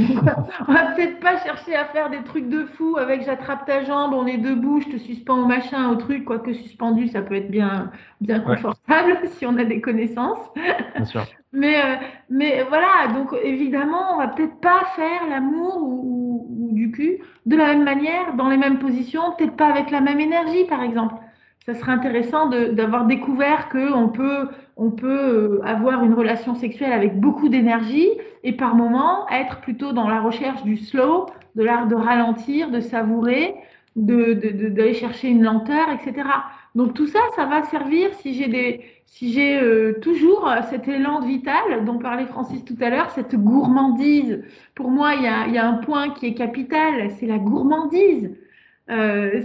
on 0.69 0.73
va 0.73 0.93
peut-être 0.93 1.19
pas 1.19 1.39
chercher 1.39 1.75
à 1.75 1.87
faire 1.87 2.11
des 2.11 2.23
trucs 2.25 2.51
de 2.51 2.65
fou 2.65 2.99
avec 2.99 3.25
j'attrape 3.25 3.65
ta 3.65 3.83
jambe, 3.83 4.13
on 4.13 4.27
est 4.27 4.37
debout, 4.37 4.83
je 4.83 4.91
te 4.91 4.99
suspends 4.99 5.45
au 5.45 5.47
machin, 5.47 5.89
au 5.89 5.97
truc. 5.97 6.27
Quoique 6.27 6.53
suspendu, 6.53 7.09
ça 7.09 7.23
peut 7.23 7.37
être 7.37 7.51
bien, 7.51 7.91
bien 8.21 8.41
confortable 8.41 9.19
si 9.25 9.47
on 9.47 9.57
a 9.57 9.65
des 9.65 9.81
connaissances. 9.81 10.47
Bien 10.95 11.05
sûr. 11.07 11.25
mais, 11.53 11.79
euh, 11.79 11.95
mais 12.29 12.63
voilà, 12.69 13.15
donc 13.15 13.35
évidemment, 13.43 14.15
on 14.15 14.19
va 14.19 14.29
peut-être 14.29 14.61
pas 14.61 14.85
faire 14.95 15.27
l'amour 15.31 15.79
ou, 15.81 16.47
ou, 16.51 16.75
du 16.75 16.91
cul 16.91 17.21
de 17.47 17.57
la 17.57 17.69
même 17.69 17.85
manière, 17.85 18.35
dans 18.35 18.51
les 18.51 18.59
mêmes 18.59 18.79
positions, 18.79 19.33
peut-être 19.39 19.57
pas 19.57 19.69
avec 19.69 19.91
la 19.91 20.03
même 20.03 20.21
énergie, 20.21 20.65
par 20.65 20.83
exemple 20.83 21.15
ça 21.67 21.75
serait 21.75 21.93
intéressant 21.93 22.49
d'avoir 22.49 23.07
découvert 23.07 23.69
qu'on 23.69 24.09
peut, 24.09 24.49
on 24.77 24.93
peut 24.93 25.59
euh, 25.59 25.61
avoir 25.65 26.05
une 26.05 26.15
relation 26.15 26.55
sexuelle 26.55 26.93
avec 26.93 27.19
beaucoup 27.19 27.49
d'énergie 27.49 28.09
et 28.45 28.53
par 28.53 28.77
moment 28.77 29.29
être 29.31 29.61
plutôt 29.61 29.93
dans 29.93 30.09
la 30.09 30.21
recherche 30.21 30.63
du 30.63 30.77
slow, 30.77 31.27
de 31.57 31.65
l'art 31.65 31.89
de 31.89 31.97
ralentir, 31.97 32.71
de 32.71 32.79
savourer, 32.79 33.57
d'aller 33.97 34.35
de, 34.35 34.69
de, 34.69 34.93
chercher 34.93 35.29
une 35.29 35.43
lenteur, 35.43 35.89
etc. 35.91 36.29
Donc 36.77 36.95
tout 36.95 37.09
ça, 37.09 37.19
ça 37.35 37.47
va 37.47 37.65
servir 37.65 38.15
si 38.15 38.35
j'ai 38.35 38.81
si 39.07 39.41
euh, 39.41 39.95
toujours 40.01 40.49
cet 40.71 40.87
élan 40.87 41.21
vital 41.21 41.85
dont 41.85 41.99
parlait 41.99 42.27
Francis 42.27 42.65
tout 42.65 42.77
à 42.81 42.91
l'heure, 42.91 43.11
cette 43.11 43.35
gourmandise. 43.35 44.45
Pour 44.75 44.91
moi, 44.91 45.15
il 45.15 45.23
y 45.23 45.27
a, 45.27 45.49
y 45.49 45.59
a, 45.59 45.67
un 45.67 45.79
point 45.79 46.11
qui 46.11 46.27
est 46.27 46.35
capital, 46.35 47.11
c'est 47.19 47.27
la 47.27 47.39
gourmandise. 47.39 48.37
Euh, 48.91 49.43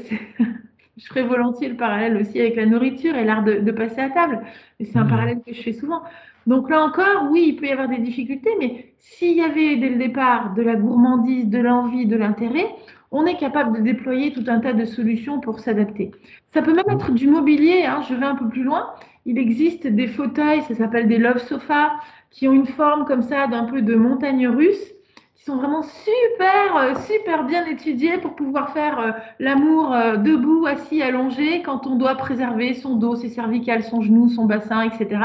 je 1.01 1.07
ferai 1.07 1.23
volontiers 1.23 1.67
le 1.67 1.75
parallèle 1.75 2.15
aussi 2.17 2.39
avec 2.39 2.55
la 2.55 2.65
nourriture 2.65 3.15
et 3.15 3.25
l'art 3.25 3.43
de, 3.43 3.71
passer 3.71 4.01
à 4.01 4.09
table. 4.09 4.41
c'est 4.79 4.97
un 4.97 5.03
mmh. 5.03 5.09
parallèle 5.09 5.41
que 5.45 5.53
je 5.53 5.61
fais 5.61 5.73
souvent. 5.73 6.03
Donc 6.47 6.69
là 6.69 6.83
encore, 6.83 7.29
oui, 7.31 7.45
il 7.49 7.55
peut 7.55 7.67
y 7.67 7.71
avoir 7.71 7.87
des 7.87 7.97
difficultés, 7.97 8.51
mais 8.59 8.93
s'il 8.99 9.37
y 9.37 9.41
avait 9.41 9.77
dès 9.77 9.89
le 9.89 9.97
départ 9.97 10.53
de 10.53 10.61
la 10.61 10.75
gourmandise, 10.75 11.47
de 11.47 11.59
l'envie, 11.59 12.05
de 12.05 12.15
l'intérêt, 12.15 12.67
on 13.11 13.25
est 13.25 13.37
capable 13.37 13.77
de 13.77 13.83
déployer 13.83 14.31
tout 14.31 14.43
un 14.47 14.59
tas 14.59 14.73
de 14.73 14.85
solutions 14.85 15.39
pour 15.39 15.59
s'adapter. 15.59 16.11
Ça 16.53 16.61
peut 16.61 16.73
même 16.73 16.89
être 16.89 17.11
du 17.11 17.27
mobilier, 17.27 17.83
hein, 17.85 18.01
je 18.07 18.15
vais 18.15 18.25
un 18.25 18.35
peu 18.35 18.47
plus 18.47 18.63
loin. 18.63 18.93
Il 19.25 19.37
existe 19.37 19.85
des 19.85 20.07
fauteuils, 20.07 20.61
ça 20.63 20.75
s'appelle 20.75 21.07
des 21.07 21.17
love 21.17 21.39
sofas, 21.39 21.91
qui 22.29 22.47
ont 22.47 22.53
une 22.53 22.65
forme 22.65 23.05
comme 23.05 23.21
ça 23.21 23.47
d'un 23.47 23.65
peu 23.65 23.81
de 23.81 23.95
montagne 23.95 24.47
russe 24.47 24.93
qui 25.41 25.45
sont 25.45 25.57
vraiment 25.57 25.81
super, 25.81 26.77
euh, 26.77 26.93
super 27.07 27.45
bien 27.45 27.65
étudiés 27.65 28.19
pour 28.19 28.35
pouvoir 28.35 28.73
faire 28.73 28.99
euh, 28.99 29.11
l'amour 29.39 29.91
euh, 29.91 30.17
debout, 30.17 30.67
assis, 30.67 31.01
allongé, 31.01 31.63
quand 31.63 31.87
on 31.87 31.95
doit 31.95 32.13
préserver 32.13 32.75
son 32.75 32.95
dos, 32.95 33.15
ses 33.15 33.29
cervicales, 33.29 33.81
son 33.83 34.03
genou, 34.03 34.29
son 34.29 34.45
bassin, 34.45 34.83
etc. 34.83 35.19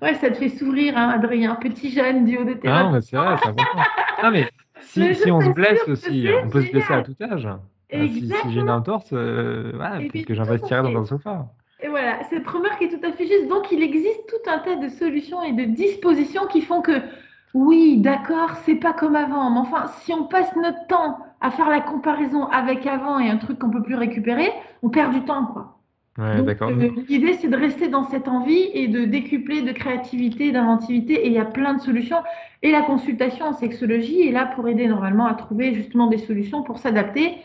Ouais, 0.00 0.14
ça 0.14 0.30
te 0.30 0.36
fait 0.36 0.48
sourire, 0.48 0.96
hein, 0.96 1.10
Adrien, 1.14 1.56
petit 1.56 1.90
jeune 1.90 2.24
du 2.24 2.38
haut 2.38 2.44
de 2.44 2.54
terrain. 2.54 2.86
Ah, 2.86 2.90
mais 2.90 3.00
c'est 3.02 3.16
vrai, 3.16 3.36
c'est 3.42 3.50
important. 3.50 3.82
Ah, 4.22 4.30
mais 4.30 4.48
si, 4.80 5.14
si 5.14 5.30
on 5.30 5.42
se 5.42 5.50
blesse 5.50 5.86
aussi, 5.88 6.26
on 6.42 6.48
peut 6.48 6.62
se 6.62 6.70
blesser 6.70 6.94
à 6.94 7.02
tout 7.02 7.16
âge. 7.20 7.48
Si, 7.92 8.28
si 8.28 8.52
j'ai 8.52 8.60
une 8.60 8.70
entorse, 8.70 9.10
peut-être 9.10 10.24
que 10.24 10.34
j'investirai 10.34 10.82
dans 10.82 11.00
un 11.00 11.04
sofa. 11.04 11.48
Et 11.82 11.88
voilà, 11.88 12.22
cette 12.30 12.46
remarque 12.46 12.80
est 12.80 12.88
tout 12.88 13.06
à 13.06 13.12
fait 13.12 13.26
juste. 13.26 13.48
Donc, 13.48 13.70
il 13.72 13.82
existe 13.82 14.26
tout 14.26 14.50
un 14.50 14.58
tas 14.58 14.76
de 14.76 14.88
solutions 14.88 15.42
et 15.42 15.52
de 15.52 15.64
dispositions 15.64 16.46
qui 16.46 16.62
font 16.62 16.80
que 16.80 16.92
oui, 17.54 17.98
d'accord, 17.98 18.56
c'est 18.64 18.76
pas 18.76 18.92
comme 18.92 19.16
avant, 19.16 19.50
mais 19.50 19.58
enfin, 19.58 19.86
si 20.02 20.12
on 20.12 20.24
passe 20.24 20.54
notre 20.56 20.86
temps 20.86 21.18
à 21.40 21.50
faire 21.50 21.68
la 21.68 21.80
comparaison 21.80 22.44
avec 22.46 22.86
avant 22.86 23.18
et 23.18 23.28
un 23.28 23.38
truc 23.38 23.58
qu'on 23.58 23.70
peut 23.70 23.82
plus 23.82 23.96
récupérer, 23.96 24.52
on 24.82 24.88
perd 24.88 25.12
du 25.12 25.22
temps, 25.22 25.46
quoi. 25.46 25.76
Ouais, 26.18 26.42
d'accord. 26.42 26.70
Euh, 26.70 26.90
l'idée, 27.08 27.34
c'est 27.34 27.48
de 27.48 27.56
rester 27.56 27.88
dans 27.88 28.04
cette 28.04 28.28
envie 28.28 28.68
et 28.74 28.88
de 28.88 29.04
décupler 29.04 29.62
de 29.62 29.72
créativité, 29.72 30.52
d'inventivité, 30.52 31.14
et 31.14 31.26
il 31.28 31.32
y 31.32 31.38
a 31.38 31.44
plein 31.44 31.74
de 31.74 31.80
solutions. 31.80 32.22
Et 32.62 32.72
la 32.72 32.82
consultation 32.82 33.46
en 33.46 33.52
sexologie 33.52 34.28
est 34.28 34.32
là 34.32 34.46
pour 34.46 34.68
aider 34.68 34.86
normalement 34.86 35.26
à 35.26 35.34
trouver 35.34 35.74
justement 35.74 36.08
des 36.08 36.18
solutions 36.18 36.62
pour 36.62 36.78
s'adapter. 36.78 37.38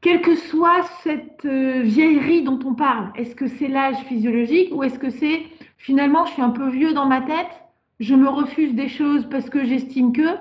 Quelle 0.00 0.22
que 0.22 0.34
soit 0.34 0.82
cette 1.02 1.44
euh, 1.44 1.82
vieillerie 1.82 2.42
dont 2.42 2.58
on 2.64 2.74
parle, 2.74 3.10
est-ce 3.16 3.34
que 3.34 3.46
c'est 3.46 3.68
l'âge 3.68 3.98
physiologique 4.04 4.70
ou 4.72 4.82
est-ce 4.82 4.98
que 4.98 5.10
c'est 5.10 5.42
finalement 5.76 6.24
je 6.26 6.32
suis 6.32 6.42
un 6.42 6.50
peu 6.50 6.68
vieux 6.68 6.94
dans 6.94 7.06
ma 7.06 7.20
tête? 7.20 7.67
Je 8.00 8.14
me 8.14 8.28
refuse 8.28 8.74
des 8.74 8.88
choses 8.88 9.28
parce 9.28 9.50
que 9.50 9.64
j'estime 9.64 10.12
que, 10.12 10.36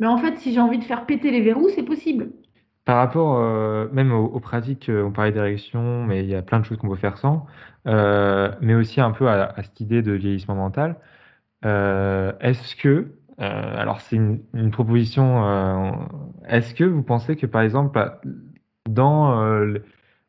mais 0.00 0.06
en 0.06 0.18
fait, 0.18 0.38
si 0.38 0.52
j'ai 0.52 0.60
envie 0.60 0.78
de 0.78 0.84
faire 0.84 1.06
péter 1.06 1.30
les 1.30 1.40
verrous, 1.40 1.68
c'est 1.74 1.82
possible. 1.82 2.30
Par 2.84 2.96
rapport 2.96 3.38
euh, 3.38 3.88
même 3.92 4.12
aux, 4.12 4.40
pratiques, 4.40 4.88
euh, 4.88 5.04
on 5.04 5.12
parlait 5.12 5.30
d'érection, 5.30 6.04
mais 6.04 6.24
il 6.24 6.30
y 6.30 6.34
a 6.34 6.42
plein 6.42 6.58
de 6.58 6.64
choses 6.64 6.78
qu'on 6.78 6.88
peut 6.88 6.96
faire 6.96 7.16
sans, 7.16 7.46
euh, 7.86 8.50
mais 8.60 8.74
aussi 8.74 9.00
un 9.00 9.12
peu 9.12 9.28
à, 9.28 9.54
cette 9.62 9.78
idée 9.80 10.02
de 10.02 10.12
vieillissement 10.12 10.56
mental. 10.56 10.96
est-ce 11.62 12.74
que, 12.76 13.12
alors 13.38 14.00
c'est 14.00 14.16
une, 14.16 14.70
proposition, 14.72 15.98
est-ce 16.48 16.74
que 16.74 16.84
vous 16.84 17.02
pensez 17.02 17.36
que 17.36 17.46
par 17.46 17.62
exemple, 17.62 17.92
bah, 17.94 18.20
dans 18.88 19.40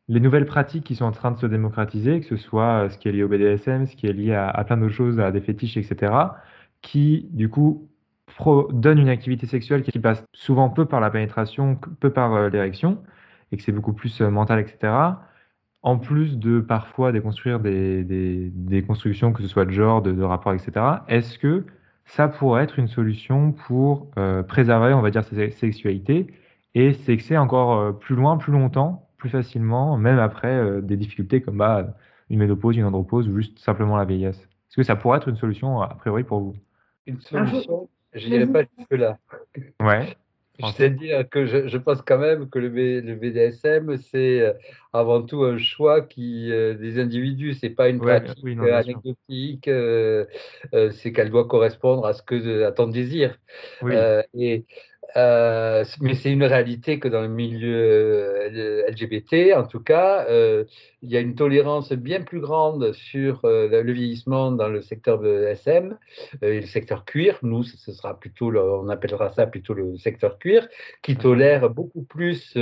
les 0.08 0.20
nouvelles 0.20 0.46
pratiques 0.46 0.84
qui 0.84 0.94
sont 0.94 1.06
en 1.06 1.12
train 1.12 1.32
de 1.32 1.38
se 1.38 1.46
démocratiser, 1.46 2.20
que 2.20 2.26
ce 2.26 2.36
soit 2.36 2.88
ce 2.90 2.98
qui 2.98 3.08
est 3.08 3.12
lié 3.12 3.24
au 3.24 3.28
BDSM, 3.28 3.86
ce 3.86 3.96
qui 3.96 4.06
est 4.06 4.12
lié 4.12 4.34
à, 4.34 4.48
à 4.48 4.64
plein 4.64 4.76
d'autres 4.76 4.94
choses, 4.94 5.18
à 5.18 5.32
des 5.32 5.40
fétiches, 5.40 5.76
etc., 5.76 6.12
qui, 6.84 7.26
du 7.32 7.48
coup, 7.48 7.88
donne 8.72 8.98
une 8.98 9.08
activité 9.08 9.46
sexuelle 9.46 9.82
qui 9.82 9.98
passe 9.98 10.24
souvent 10.32 10.68
peu 10.70 10.84
par 10.86 11.00
la 11.00 11.10
pénétration, 11.10 11.76
peu 12.00 12.10
par 12.10 12.34
euh, 12.34 12.48
l'érection, 12.50 12.98
et 13.50 13.56
que 13.56 13.62
c'est 13.62 13.72
beaucoup 13.72 13.92
plus 13.92 14.20
euh, 14.20 14.30
mental, 14.30 14.60
etc. 14.60 14.92
En 15.82 15.98
plus 15.98 16.38
de 16.38 16.60
parfois 16.60 17.12
déconstruire 17.12 17.60
des, 17.60 18.84
constructions, 18.86 19.32
que 19.32 19.42
ce 19.42 19.48
soit 19.48 19.64
de 19.64 19.70
genre, 19.70 20.02
de, 20.02 20.12
de 20.12 20.22
rapport, 20.22 20.52
etc. 20.52 20.72
Est-ce 21.08 21.38
que 21.38 21.64
ça 22.06 22.28
pourrait 22.28 22.64
être 22.64 22.78
une 22.78 22.88
solution 22.88 23.52
pour 23.52 24.10
euh, 24.18 24.42
préserver, 24.42 24.94
on 24.94 25.00
va 25.00 25.10
dire, 25.10 25.24
sa 25.24 25.50
sexualité 25.50 26.26
et 26.74 26.92
sexer 26.92 27.36
encore 27.38 27.98
plus 27.98 28.16
loin, 28.16 28.36
plus 28.36 28.52
longtemps, 28.52 29.08
plus 29.16 29.30
facilement, 29.30 29.96
même 29.96 30.18
après 30.18 30.82
des 30.82 30.96
difficultés 30.96 31.40
comme 31.40 31.58
bah, 31.58 31.96
une 32.30 32.38
ménopause, 32.40 32.76
une 32.76 32.84
andropause 32.84 33.28
ou 33.28 33.36
juste 33.36 33.58
simplement 33.58 33.96
la 33.96 34.04
vieillesse? 34.04 34.40
Est-ce 34.40 34.76
que 34.76 34.82
ça 34.82 34.96
pourrait 34.96 35.18
être 35.18 35.28
une 35.28 35.36
solution 35.36 35.80
a 35.82 35.94
priori 35.94 36.24
pour 36.24 36.40
vous? 36.40 36.54
Une 37.06 37.20
solution, 37.20 37.88
je 38.12 38.28
n'irai 38.28 38.46
pas 38.46 38.62
jusque-là. 38.78 39.18
Ouais. 39.80 40.16
C'est-à-dire 40.60 41.28
que 41.28 41.46
je, 41.46 41.66
je, 41.66 41.78
pense 41.78 42.00
quand 42.02 42.18
même 42.18 42.48
que 42.48 42.60
le, 42.60 42.68
le 43.00 43.14
BDSM, 43.16 43.96
c'est 43.98 44.40
euh, 44.40 44.52
avant 44.92 45.20
tout 45.22 45.42
un 45.42 45.58
choix 45.58 46.00
qui, 46.00 46.52
euh, 46.52 46.74
des 46.74 47.00
individus, 47.00 47.54
c'est 47.54 47.70
pas 47.70 47.88
une 47.88 47.98
pratique 47.98 48.46
anecdotique, 48.46 49.66
euh, 49.66 50.24
c'est 50.92 51.12
qu'elle 51.12 51.30
doit 51.30 51.48
correspondre 51.48 52.06
à, 52.06 52.12
ce 52.12 52.22
que, 52.22 52.62
à 52.62 52.70
ton 52.70 52.86
désir. 52.86 53.36
Oui. 53.82 53.94
et 54.34 54.64
euh, 55.16 55.84
mais 56.00 56.14
c'est 56.14 56.32
une 56.32 56.44
réalité 56.44 56.98
que 56.98 57.08
dans 57.08 57.22
le 57.22 57.28
milieu 57.28 57.76
euh, 57.76 58.90
LGBT, 58.90 59.54
en 59.56 59.64
tout 59.64 59.80
cas, 59.80 60.26
euh, 60.28 60.64
il 61.02 61.10
y 61.10 61.16
a 61.16 61.20
une 61.20 61.34
tolérance 61.34 61.92
bien 61.92 62.22
plus 62.22 62.40
grande 62.40 62.92
sur 62.92 63.40
le 63.44 63.92
vieillissement 63.92 64.50
dans 64.52 64.68
le 64.68 64.80
secteur 64.80 65.18
de 65.20 65.44
SM 65.44 65.96
et 66.42 66.60
le 66.60 66.66
secteur 66.66 67.04
cuir. 67.04 67.38
Nous, 67.42 67.62
ce 67.62 67.92
sera 67.92 68.18
plutôt, 68.18 68.50
on 68.56 68.88
appellera 68.88 69.30
ça 69.32 69.46
plutôt 69.46 69.74
le 69.74 69.96
secteur 69.98 70.38
cuir, 70.38 70.66
qui 71.02 71.16
tolère 71.16 71.68
beaucoup 71.68 72.02
plus 72.02 72.56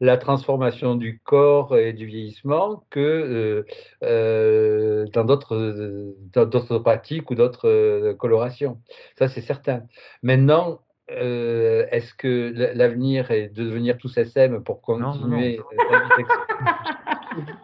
la 0.00 0.16
transformation 0.18 0.94
du 0.94 1.18
corps 1.18 1.76
et 1.76 1.92
du 1.92 2.06
vieillissement 2.06 2.84
que 2.90 3.64
dans 4.02 5.24
d'autres 5.24 6.78
pratiques 6.78 7.30
ou 7.30 7.34
d'autres 7.34 8.12
colorations. 8.12 8.80
Ça, 9.18 9.28
c'est 9.28 9.42
certain. 9.42 9.82
Maintenant, 10.22 10.80
euh, 11.10 11.86
est-ce 11.90 12.14
que 12.14 12.52
l'avenir 12.74 13.30
est 13.30 13.48
de 13.48 13.64
devenir 13.64 13.98
tous 13.98 14.16
SM 14.16 14.62
pour 14.62 14.80
continuer 14.80 15.60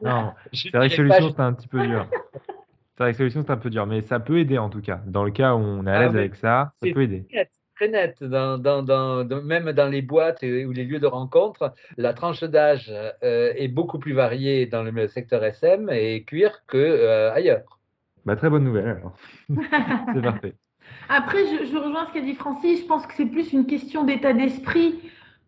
Non, 0.03 0.33
c'est 0.53 0.75
vrai 0.75 0.89
que 0.89 0.95
solution, 0.95 1.33
c'est 1.35 1.43
un 1.43 1.53
petit 1.53 1.69
peu 1.69 1.87
dur. 1.87 2.09
C'est 2.97 3.03
vrai 3.03 3.13
que 3.13 3.19
solution, 3.19 3.43
c'est 3.45 3.53
un 3.53 3.57
peu 3.57 3.71
dur, 3.71 3.87
mais 3.87 4.03
ça 4.03 4.21
peut 4.21 4.39
aider 4.39 4.59
en 4.59 4.71
tout 4.71 4.81
cas. 4.81 5.01
Dans 5.07 5.25
le 5.25 5.31
cas 5.31 5.55
où 5.55 5.59
on 5.59 5.87
est 5.87 5.91
à 5.91 5.95
ah, 5.95 6.05
l'aise 6.05 6.17
avec 6.17 6.35
ça, 6.37 6.73
ça 6.83 6.89
peut 6.93 7.03
aider. 7.03 7.27
très 7.75 7.89
net, 7.89 8.23
dans, 8.23 8.59
dans, 8.59 8.83
dans, 8.83 9.25
même 9.43 9.73
dans 9.73 9.89
les 9.89 10.03
boîtes 10.03 10.43
ou 10.43 10.73
les 10.73 10.85
lieux 10.85 11.01
de 11.01 11.07
rencontre, 11.07 11.75
la 11.97 12.15
tranche 12.15 12.43
d'âge 12.43 12.93
euh, 13.23 13.53
est 13.55 13.69
beaucoup 13.69 13.99
plus 13.99 14.15
variée 14.15 14.67
dans 14.67 14.83
le 14.83 15.09
secteur 15.09 15.45
SM 15.45 15.91
et 15.91 16.25
cuir 16.25 16.63
que 16.67 16.79
euh, 16.79 17.33
ailleurs. 17.33 17.79
Bah, 18.25 18.35
très 18.35 18.51
bonne 18.51 18.65
nouvelle 18.65 18.89
alors. 18.89 19.17
c'est 20.15 20.23
parfait. 20.23 20.55
Après, 21.09 21.39
je, 21.47 21.77
rejoins 21.77 22.07
ce 22.07 22.13
qu'a 22.13 22.21
dit 22.21 22.35
Francis. 22.35 22.81
Je 22.81 22.87
pense 22.87 23.07
que 23.07 23.15
c'est 23.17 23.27
plus 23.27 23.53
une 23.53 23.67
question 23.67 24.05
d'état 24.05 24.33
d'esprit. 24.33 24.99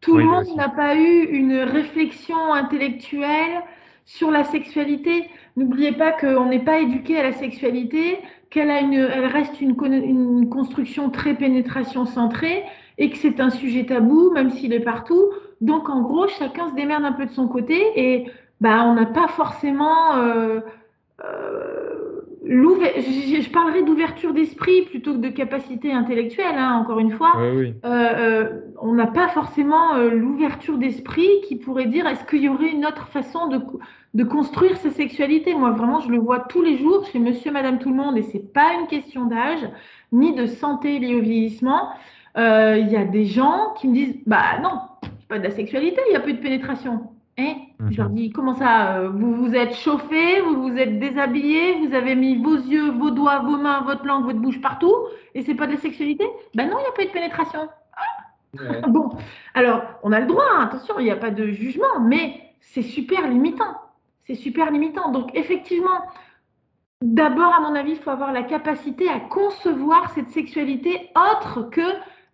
Tout 0.00 0.16
le 0.16 0.24
monde 0.24 0.46
n'a 0.56 0.68
pas 0.68 0.94
eu 0.94 1.24
une 1.24 1.56
réflexion 1.56 2.52
intellectuelle 2.52 3.62
sur 4.04 4.30
la 4.30 4.44
sexualité. 4.44 5.28
N'oubliez 5.56 5.92
pas 5.92 6.12
qu'on 6.12 6.46
n'est 6.46 6.64
pas 6.64 6.78
éduqué 6.78 7.18
à 7.18 7.24
la 7.24 7.32
sexualité, 7.32 8.18
qu'elle 8.50 8.70
a 8.70 8.80
une, 8.80 8.94
elle 8.94 9.26
reste 9.26 9.60
une, 9.60 9.76
une 9.84 10.48
construction 10.48 11.10
très 11.10 11.34
pénétration 11.34 12.06
centrée 12.06 12.64
et 12.98 13.10
que 13.10 13.16
c'est 13.16 13.40
un 13.40 13.50
sujet 13.50 13.86
tabou, 13.86 14.30
même 14.30 14.50
s'il 14.50 14.72
est 14.72 14.80
partout. 14.80 15.32
Donc, 15.60 15.88
en 15.88 16.02
gros, 16.02 16.28
chacun 16.28 16.68
se 16.70 16.74
démerde 16.74 17.04
un 17.04 17.12
peu 17.12 17.26
de 17.26 17.32
son 17.32 17.48
côté 17.48 17.80
et 17.96 18.30
bah, 18.60 18.84
on 18.84 18.94
n'a 18.94 19.06
pas 19.06 19.28
forcément 19.28 20.16
euh, 20.16 20.60
euh, 21.24 21.77
je, 22.48 23.50
parlerai 23.50 23.82
d'ouverture 23.82 24.32
d'esprit 24.32 24.82
plutôt 24.82 25.12
que 25.12 25.18
de 25.18 25.28
capacité 25.28 25.92
intellectuelle, 25.92 26.56
hein, 26.56 26.78
encore 26.82 26.98
une 26.98 27.10
fois. 27.10 27.32
Euh, 27.36 27.72
euh, 27.84 28.60
on 28.80 28.92
n'a 28.92 29.06
pas 29.06 29.28
forcément 29.28 29.94
euh, 29.94 30.10
l'ouverture 30.10 30.78
d'esprit 30.78 31.28
qui 31.46 31.56
pourrait 31.56 31.86
dire 31.86 32.06
est-ce 32.06 32.24
qu'il 32.24 32.42
y 32.42 32.48
aurait 32.48 32.70
une 32.70 32.86
autre 32.86 33.08
façon 33.08 33.48
de, 33.48 33.60
de, 34.14 34.24
construire 34.24 34.76
sa 34.78 34.90
sexualité? 34.90 35.54
Moi, 35.54 35.70
vraiment, 35.72 36.00
je 36.00 36.10
le 36.10 36.18
vois 36.18 36.40
tous 36.40 36.62
les 36.62 36.78
jours 36.78 37.04
chez 37.06 37.18
monsieur, 37.18 37.52
madame, 37.52 37.78
tout 37.78 37.90
le 37.90 37.96
monde, 37.96 38.16
et 38.16 38.22
c'est 38.22 38.52
pas 38.52 38.72
une 38.80 38.86
question 38.86 39.26
d'âge 39.26 39.68
ni 40.12 40.34
de 40.34 40.46
santé 40.46 40.98
liée 40.98 41.16
au 41.16 41.20
vieillissement. 41.20 41.90
Il 42.36 42.88
y 42.88 42.96
a 42.96 43.04
des 43.04 43.24
gens 43.24 43.74
qui 43.78 43.88
me 43.88 43.94
disent 43.94 44.16
bah 44.24 44.60
non, 44.62 44.80
pas 45.28 45.38
de 45.38 45.44
la 45.44 45.50
sexualité, 45.50 46.00
il 46.06 46.10
n'y 46.10 46.16
a 46.16 46.20
plus 46.20 46.34
de 46.34 46.40
pénétration. 46.40 47.10
Hein 47.38 47.54
Je 47.90 47.96
leur 47.96 48.08
mhm. 48.08 48.14
dis, 48.16 48.30
comment 48.30 48.54
ça 48.54 48.98
euh, 48.98 49.08
Vous 49.10 49.34
vous 49.34 49.54
êtes 49.54 49.74
chauffé, 49.74 50.40
vous 50.40 50.62
vous 50.62 50.76
êtes 50.76 50.98
déshabillé, 50.98 51.86
vous 51.86 51.94
avez 51.94 52.16
mis 52.16 52.36
vos 52.42 52.56
yeux, 52.56 52.90
vos 52.90 53.10
doigts, 53.10 53.38
vos 53.40 53.56
mains, 53.56 53.82
votre 53.82 54.04
langue, 54.04 54.24
votre 54.24 54.40
bouche 54.40 54.60
partout, 54.60 54.94
et 55.34 55.42
c'est 55.42 55.54
pas 55.54 55.66
de 55.66 55.72
la 55.72 55.78
sexualité? 55.78 56.24
Ben 56.54 56.68
non, 56.68 56.76
il 56.78 56.82
n'y 56.82 56.88
a 56.88 56.92
pas 56.92 57.02
eu 57.02 57.06
de 57.06 57.12
pénétration. 57.12 57.68
Bon, 58.88 59.10
alors, 59.52 59.82
on 60.02 60.10
a 60.10 60.20
le 60.20 60.26
droit, 60.26 60.42
hein, 60.50 60.62
attention, 60.62 60.98
il 60.98 61.04
n'y 61.04 61.10
a 61.10 61.16
pas 61.16 61.30
de 61.30 61.48
jugement, 61.48 62.00
mais 62.00 62.40
c'est 62.60 62.82
super 62.82 63.28
limitant. 63.28 63.76
C'est 64.24 64.34
super 64.34 64.70
limitant. 64.70 65.10
Donc, 65.10 65.30
effectivement, 65.34 66.00
d'abord, 67.02 67.54
à 67.54 67.60
mon 67.60 67.74
avis, 67.74 67.92
il 67.92 67.98
faut 67.98 68.10
avoir 68.10 68.32
la 68.32 68.42
capacité 68.42 69.06
à 69.08 69.20
concevoir 69.20 70.10
cette 70.10 70.30
sexualité 70.30 71.10
autre 71.14 71.68
que 71.70 71.82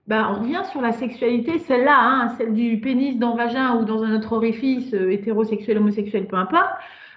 ben, 0.07 0.29
on 0.31 0.41
revient 0.41 0.63
sur 0.71 0.83
la 0.83 0.93
sexualité, 0.93 1.59
celle-là, 1.59 1.97
hein, 1.99 2.29
celle 2.37 2.53
du 2.53 2.79
pénis 2.79 3.19
dans 3.19 3.33
le 3.33 3.39
vagin 3.39 3.77
ou 3.77 3.85
dans 3.85 4.03
un 4.03 4.15
autre 4.15 4.35
orifice, 4.35 4.93
euh, 4.93 5.11
hétérosexuel, 5.11 5.79
homosexuel, 5.79 6.27
peu 6.27 6.37
importe. 6.37 6.75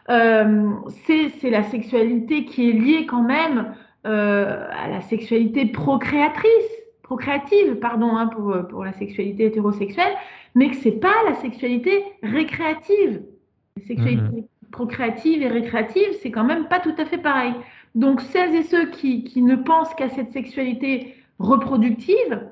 Euh, 0.10 0.70
c'est 1.06 1.50
la 1.50 1.64
sexualité 1.64 2.46
qui 2.46 2.70
est 2.70 2.74
liée 2.74 3.06
quand 3.06 3.24
même 3.24 3.74
euh, 4.06 4.66
à 4.72 4.88
la 4.88 5.02
sexualité 5.02 5.66
procréatrice, 5.66 6.72
procréative, 7.04 7.76
pardon, 7.76 8.16
hein, 8.16 8.28
pour, 8.28 8.56
pour 8.70 8.86
la 8.86 8.94
sexualité 8.94 9.46
hétérosexuelle, 9.46 10.14
mais 10.56 10.70
que 10.70 10.78
c'est 10.78 11.00
pas 11.00 11.14
la 11.28 11.36
sexualité 11.36 12.06
récréative. 12.24 13.22
La 13.76 13.84
sexualité 13.84 14.42
mmh. 14.42 14.72
procréative 14.72 15.42
et 15.42 15.50
récréative, 15.50 16.08
c'est 16.22 16.32
quand 16.32 16.46
même 16.46 16.70
pas 16.70 16.80
tout 16.80 16.96
à 16.98 17.06
fait 17.06 17.18
pareil. 17.18 17.54
Donc 17.96 18.22
celles 18.22 18.56
et 18.56 18.64
ceux 18.64 18.86
qui, 18.92 19.26
qui 19.26 19.42
ne 19.42 19.58
pensent 19.58 19.94
qu'à 19.96 20.08
cette 20.08 20.32
sexualité 20.32 21.16
reproductive, 21.40 22.48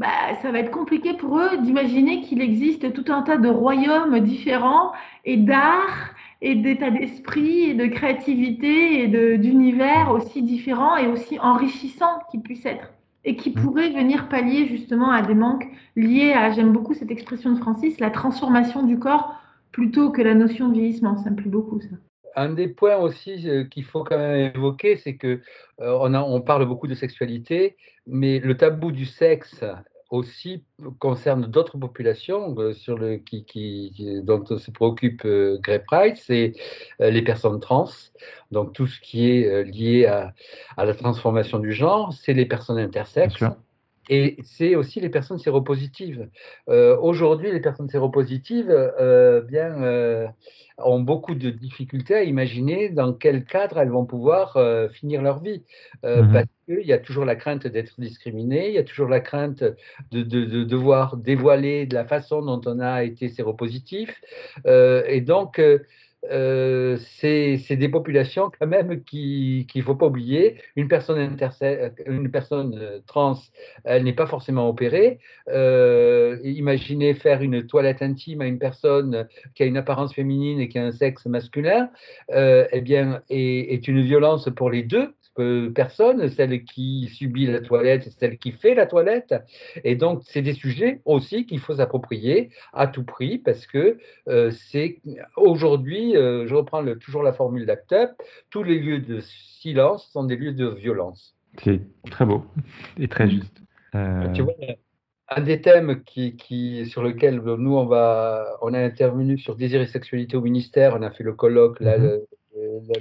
bah, 0.00 0.34
ça 0.40 0.50
va 0.50 0.60
être 0.60 0.70
compliqué 0.70 1.12
pour 1.12 1.38
eux 1.38 1.58
d'imaginer 1.58 2.22
qu'il 2.22 2.40
existe 2.40 2.94
tout 2.94 3.12
un 3.12 3.20
tas 3.20 3.36
de 3.36 3.50
royaumes 3.50 4.18
différents 4.20 4.92
et 5.26 5.36
d'art 5.36 6.14
et 6.40 6.54
d'état 6.54 6.90
d'esprit 6.90 7.64
et 7.64 7.74
de 7.74 7.84
créativité 7.84 9.02
et 9.02 9.36
d'univers 9.36 10.10
aussi 10.10 10.42
différents 10.42 10.96
et 10.96 11.06
aussi 11.06 11.38
enrichissants 11.38 12.18
qu'ils 12.30 12.40
puissent 12.40 12.64
être 12.64 12.94
et 13.26 13.36
qui 13.36 13.50
mmh. 13.50 13.54
pourraient 13.56 13.90
venir 13.90 14.30
pallier 14.30 14.68
justement 14.68 15.10
à 15.10 15.20
des 15.20 15.34
manques 15.34 15.68
liés 15.96 16.32
à, 16.32 16.50
j'aime 16.50 16.72
beaucoup 16.72 16.94
cette 16.94 17.10
expression 17.10 17.52
de 17.52 17.58
Francis, 17.58 18.00
la 18.00 18.08
transformation 18.08 18.82
du 18.82 18.98
corps 18.98 19.34
plutôt 19.70 20.08
que 20.08 20.22
la 20.22 20.32
notion 20.32 20.68
de 20.68 20.72
vieillissement. 20.72 21.18
Ça 21.18 21.28
me 21.28 21.36
plaît 21.36 21.50
beaucoup 21.50 21.78
ça. 21.78 21.88
Un 22.36 22.50
des 22.50 22.68
points 22.68 22.96
aussi 22.96 23.48
euh, 23.48 23.64
qu'il 23.64 23.84
faut 23.84 24.04
quand 24.04 24.18
même 24.18 24.52
évoquer, 24.54 24.96
c'est 24.96 25.16
que 25.16 25.40
euh, 25.80 25.98
on, 26.00 26.14
on, 26.14 26.40
parle 26.40 26.66
beaucoup 26.66 26.86
de 26.86 26.94
sexualité, 26.94 27.76
mais 28.06 28.38
le 28.38 28.56
tabou 28.56 28.92
du 28.92 29.06
sexe 29.06 29.64
aussi 30.10 30.64
concerne 30.98 31.46
d'autres 31.46 31.78
populations 31.78 32.54
euh, 32.58 32.74
sur 32.74 32.98
le, 32.98 33.16
qui, 33.16 33.44
qui, 33.44 34.20
dont 34.22 34.44
se 34.44 34.70
préoccupe 34.70 35.22
euh, 35.24 35.58
Grey 35.62 35.82
Pride, 35.86 36.16
c'est 36.16 36.52
euh, 37.00 37.10
les 37.10 37.22
personnes 37.22 37.60
trans. 37.60 37.88
Donc 38.50 38.72
tout 38.72 38.86
ce 38.86 39.00
qui 39.00 39.30
est 39.30 39.64
lié 39.64 40.06
à, 40.06 40.34
à 40.76 40.84
la 40.84 40.94
transformation 40.94 41.58
du 41.58 41.72
genre, 41.72 42.12
c'est 42.12 42.34
les 42.34 42.46
personnes 42.46 42.78
intersexes. 42.78 43.44
Et 44.08 44.36
c'est 44.42 44.74
aussi 44.74 45.00
les 45.00 45.08
personnes 45.08 45.38
séropositives. 45.38 46.28
Euh, 46.68 46.96
Aujourd'hui, 47.00 47.52
les 47.52 47.60
personnes 47.60 47.88
séropositives 47.88 48.70
euh, 48.70 49.40
bien, 49.42 49.82
euh, 49.82 50.26
ont 50.78 51.00
beaucoup 51.00 51.34
de 51.34 51.50
difficultés 51.50 52.14
à 52.14 52.22
imaginer 52.24 52.88
dans 52.88 53.12
quel 53.12 53.44
cadre 53.44 53.78
elles 53.78 53.90
vont 53.90 54.06
pouvoir 54.06 54.58
finir 54.92 55.22
leur 55.22 55.40
vie. 55.40 55.62
Mmh 56.02 56.32
parce 56.32 56.46
qu'il 56.66 56.86
y 56.86 56.92
a 56.92 56.98
toujours 56.98 57.24
la 57.24 57.36
crainte 57.36 57.66
d'être 57.66 58.00
discriminé, 58.00 58.68
il 58.68 58.74
y 58.74 58.78
a 58.78 58.84
toujours 58.84 59.08
la 59.08 59.20
crainte 59.20 59.62
de, 59.62 60.22
de, 60.22 60.44
de, 60.44 60.64
devoir 60.64 61.16
dévoiler 61.16 61.86
de 61.86 61.94
la 61.94 62.04
façon 62.04 62.42
dont 62.42 62.60
on 62.66 62.78
a 62.80 63.02
été 63.02 63.28
séropositif. 63.28 64.20
et 64.64 65.20
donc, 65.20 65.60
euh, 66.30 66.98
c'est 67.18 67.76
des 67.76 67.88
populations 67.88 68.50
quand 68.58 68.66
même 68.66 69.02
qu'il 69.04 69.66
ne 69.74 69.82
faut 69.82 69.94
pas 69.94 70.06
oublier. 70.06 70.60
Une 70.76 70.88
personne, 70.88 71.18
une 72.06 72.30
personne 72.30 72.78
euh, 72.78 73.00
trans, 73.06 73.38
elle 73.84 74.04
n'est 74.04 74.12
pas 74.12 74.26
forcément 74.26 74.68
opérée. 74.68 75.18
Euh, 75.48 76.38
imaginez 76.44 77.14
faire 77.14 77.42
une 77.42 77.66
toilette 77.66 78.02
intime 78.02 78.42
à 78.42 78.46
une 78.46 78.58
personne 78.58 79.28
qui 79.54 79.62
a 79.62 79.66
une 79.66 79.76
apparence 79.76 80.14
féminine 80.14 80.60
et 80.60 80.68
qui 80.68 80.78
a 80.78 80.84
un 80.84 80.92
sexe 80.92 81.26
masculin, 81.26 81.90
eh 82.28 82.80
bien, 82.82 83.22
est 83.30 83.88
une 83.88 84.02
violence 84.02 84.48
pour 84.54 84.70
les 84.70 84.82
deux 84.82 85.14
personne, 85.74 86.28
celle 86.30 86.64
qui 86.64 87.08
subit 87.14 87.46
la 87.46 87.60
toilette, 87.60 88.10
celle 88.18 88.38
qui 88.38 88.52
fait 88.52 88.74
la 88.74 88.86
toilette. 88.86 89.34
Et 89.84 89.96
donc, 89.96 90.22
c'est 90.24 90.42
des 90.42 90.54
sujets 90.54 91.00
aussi 91.04 91.46
qu'il 91.46 91.60
faut 91.60 91.74
s'approprier 91.74 92.50
à 92.72 92.86
tout 92.86 93.04
prix 93.04 93.38
parce 93.38 93.66
que 93.66 93.98
euh, 94.28 94.50
c'est 94.50 95.00
aujourd'hui, 95.36 96.16
euh, 96.16 96.46
je 96.46 96.54
reprends 96.54 96.80
le, 96.80 96.98
toujours 96.98 97.22
la 97.22 97.32
formule 97.32 97.66
d'ACTUP, 97.66 98.10
tous 98.50 98.62
les 98.62 98.78
lieux 98.78 99.00
de 99.00 99.20
silence 99.20 100.08
sont 100.12 100.24
des 100.24 100.36
lieux 100.36 100.52
de 100.52 100.68
violence. 100.68 101.36
C'est 101.62 101.80
très 102.10 102.26
beau 102.26 102.44
et 102.98 103.08
très 103.08 103.28
juste. 103.28 103.60
Euh, 103.94 104.32
tu 104.32 104.42
vois, 104.42 104.54
un 105.28 105.40
des 105.42 105.60
thèmes 105.60 106.02
qui, 106.04 106.36
qui, 106.36 106.86
sur 106.86 107.02
lequel 107.02 107.40
nous, 107.40 107.76
on, 107.76 107.86
va, 107.86 108.56
on 108.62 108.72
a 108.74 108.80
intervenu 108.80 109.38
sur 109.38 109.56
désir 109.56 109.80
et 109.80 109.86
sexualité 109.86 110.36
au 110.36 110.40
ministère, 110.40 110.96
on 110.98 111.02
a 111.02 111.10
fait 111.10 111.24
le 111.24 111.32
colloque 111.32 111.80
là, 111.80 111.98
mm-hmm. 111.98 112.02
le, 112.02 112.26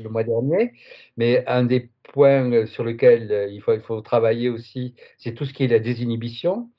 le, 0.01 0.09
mois 0.09 0.23
dernier, 0.23 0.71
mais 1.17 1.43
un 1.47 1.63
des 1.63 1.89
point 2.11 2.51
euh, 2.51 2.65
sur 2.65 2.83
lequel 2.83 3.31
euh, 3.31 3.47
il 3.49 3.61
faut, 3.61 3.73
il 3.73 3.81
faut 3.81 4.01
travailler 4.01 4.49
aussi, 4.49 4.95
c'est 5.17 5.33
tout 5.33 5.45
ce 5.45 5.53
qui 5.53 5.63
est 5.63 5.67
la 5.67 5.79
désinhibition. 5.79 6.69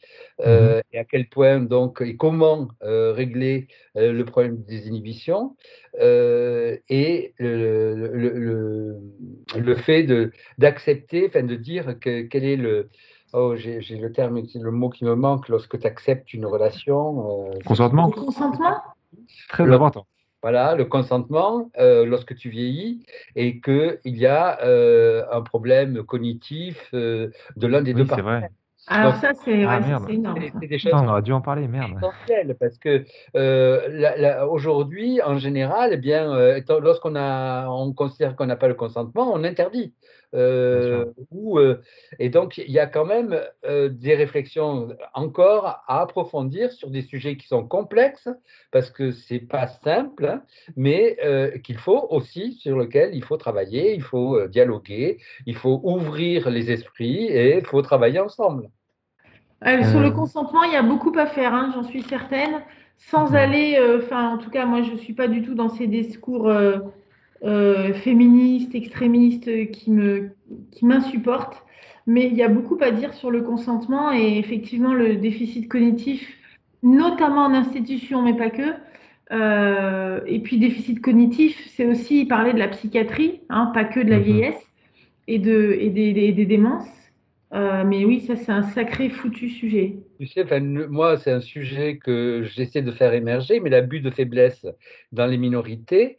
Euh, 0.40 0.76
mhm. 0.76 0.82
et 0.92 0.98
à 0.98 1.04
quel 1.04 1.28
point 1.28 1.60
donc 1.60 2.00
et 2.00 2.16
comment 2.16 2.68
régler 2.82 3.68
le 3.94 4.22
problème 4.22 4.56
de 4.56 4.66
désinhibition. 4.66 5.56
Et 5.98 7.34
le, 7.38 8.08
le, 8.08 8.96
le, 9.56 9.74
fait 9.76 10.06
d'accepter, 10.58 11.26
enfin 11.28 11.42
de 11.42 11.54
dire 11.54 11.98
que 12.00 12.22
quel 12.22 12.44
est 12.44 12.56
le 12.56 12.88
oh 13.32 13.54
j'ai 13.56 13.80
le 13.80 14.12
terme 14.12 14.42
le 14.54 14.70
mot 14.70 14.88
qui 14.88 15.04
me 15.04 15.14
manque 15.14 15.48
lorsque 15.48 15.78
tu 15.78 15.86
acceptes 15.86 16.32
une 16.32 16.46
relation 16.46 17.50
consentement. 17.64 18.10
Consentement? 18.10 18.78
Très 19.48 19.70
important 19.70 20.06
voilà, 20.42 20.74
le 20.74 20.84
consentement 20.84 21.70
euh, 21.78 22.06
lorsque 22.06 22.34
tu 22.34 22.48
vieillis 22.48 23.04
et 23.36 23.60
qu'il 23.60 23.98
y 24.04 24.26
a 24.26 24.60
euh, 24.62 25.24
un 25.30 25.42
problème 25.42 26.02
cognitif 26.02 26.88
euh, 26.94 27.30
de 27.56 27.66
l'un 27.66 27.82
des 27.82 27.94
deux 27.94 28.06
partenaires. 28.06 28.48
Alors 28.86 29.14
ça, 29.16 29.34
c'est 29.34 29.64
ah, 29.64 29.78
énorme. 30.08 30.36
on 30.92 31.08
aurait 31.08 31.22
dû 31.22 31.32
en 31.32 31.40
parler, 31.40 31.68
merde. 31.68 32.00
parce 32.58 32.78
que 32.78 33.04
aujourd'hui, 34.46 35.22
en 35.22 35.38
général, 35.38 35.90
eh 35.92 35.96
bien, 35.96 36.60
lorsqu'on 36.68 37.14
a, 37.14 37.68
on 37.68 37.92
considère 37.92 38.34
qu'on 38.34 38.46
n'a 38.46 38.56
pas 38.56 38.68
le 38.68 38.74
consentement, 38.74 39.30
on 39.32 39.44
interdit. 39.44 39.92
Euh, 40.34 41.06
euh, 41.34 41.76
et 42.18 42.28
donc, 42.28 42.58
il 42.58 42.70
y 42.70 42.78
a 42.78 42.86
quand 42.86 43.04
même 43.04 43.38
euh, 43.64 43.88
des 43.88 44.14
réflexions 44.14 44.88
encore 45.14 45.82
à 45.86 46.00
approfondir 46.00 46.72
sur 46.72 46.90
des 46.90 47.02
sujets 47.02 47.36
qui 47.36 47.46
sont 47.46 47.66
complexes, 47.66 48.28
parce 48.70 48.90
que 48.90 49.10
ce 49.10 49.34
n'est 49.34 49.40
pas 49.40 49.66
simple, 49.66 50.26
hein, 50.26 50.42
mais 50.76 51.16
qu'il 51.64 51.78
faut 51.78 52.06
aussi, 52.10 52.52
sur 52.54 52.76
lequel 52.76 53.14
il 53.14 53.24
faut 53.24 53.36
travailler, 53.36 53.94
il 53.94 54.02
faut 54.02 54.46
dialoguer, 54.46 55.18
il 55.46 55.56
faut 55.56 55.80
ouvrir 55.82 56.50
les 56.50 56.70
esprits 56.70 57.26
et 57.26 57.58
il 57.58 57.66
faut 57.66 57.82
travailler 57.82 58.20
ensemble. 58.20 58.68
sur 59.62 60.00
le 60.00 60.10
consentement, 60.10 60.62
il 60.64 60.72
y 60.72 60.76
a 60.76 60.82
beaucoup 60.82 61.12
à 61.18 61.26
faire, 61.26 61.54
hein, 61.54 61.70
j'en 61.74 61.82
suis 61.82 62.02
certaine, 62.02 62.62
sans 62.96 63.34
aller, 63.34 63.78
enfin, 63.98 64.34
en 64.34 64.38
tout 64.38 64.50
cas, 64.50 64.66
moi, 64.66 64.82
je 64.82 64.92
ne 64.92 64.98
suis 64.98 65.14
pas 65.14 65.28
du 65.28 65.42
tout 65.42 65.54
dans 65.54 65.70
ces 65.70 65.86
discours 65.86 66.48
euh, 66.48 66.78
féministe, 67.42 68.74
extrémiste 68.74 69.70
qui 69.70 69.90
me 69.90 70.30
qui 70.72 70.84
m'insupporte. 70.84 71.64
Mais 72.06 72.26
il 72.26 72.34
y 72.34 72.42
a 72.42 72.48
beaucoup 72.48 72.78
à 72.80 72.90
dire 72.90 73.14
sur 73.14 73.30
le 73.30 73.42
consentement 73.42 74.12
et 74.12 74.38
effectivement 74.38 74.94
le 74.94 75.16
déficit 75.16 75.68
cognitif, 75.68 76.26
notamment 76.82 77.44
en 77.44 77.54
institution, 77.54 78.22
mais 78.22 78.34
pas 78.34 78.50
que. 78.50 78.74
Euh, 79.32 80.20
et 80.26 80.40
puis 80.40 80.58
déficit 80.58 81.00
cognitif, 81.00 81.56
c'est 81.76 81.86
aussi 81.86 82.24
parler 82.24 82.52
de 82.52 82.58
la 82.58 82.68
psychiatrie, 82.68 83.40
hein, 83.48 83.70
pas 83.72 83.84
que 83.84 84.00
de 84.00 84.10
la 84.10 84.18
mhm. 84.18 84.24
vieillesse 84.24 84.66
et, 85.28 85.38
de, 85.38 85.76
et 85.78 85.90
des, 85.90 86.32
des 86.32 86.46
démences. 86.46 86.88
Euh, 87.52 87.82
mais 87.84 88.04
oui, 88.04 88.20
ça 88.20 88.36
c'est 88.36 88.52
un 88.52 88.62
sacré 88.62 89.08
foutu 89.08 89.48
sujet. 89.48 89.96
Tu 90.20 90.26
sais, 90.26 90.44
moi 90.60 91.18
c'est 91.18 91.32
un 91.32 91.40
sujet 91.40 91.98
que 91.98 92.44
j'essaie 92.44 92.82
de 92.82 92.92
faire 92.92 93.12
émerger, 93.12 93.58
mais 93.58 93.70
l'abus 93.70 94.00
de 94.00 94.10
faiblesse 94.10 94.66
dans 95.10 95.26
les 95.26 95.36
minorités 95.36 96.18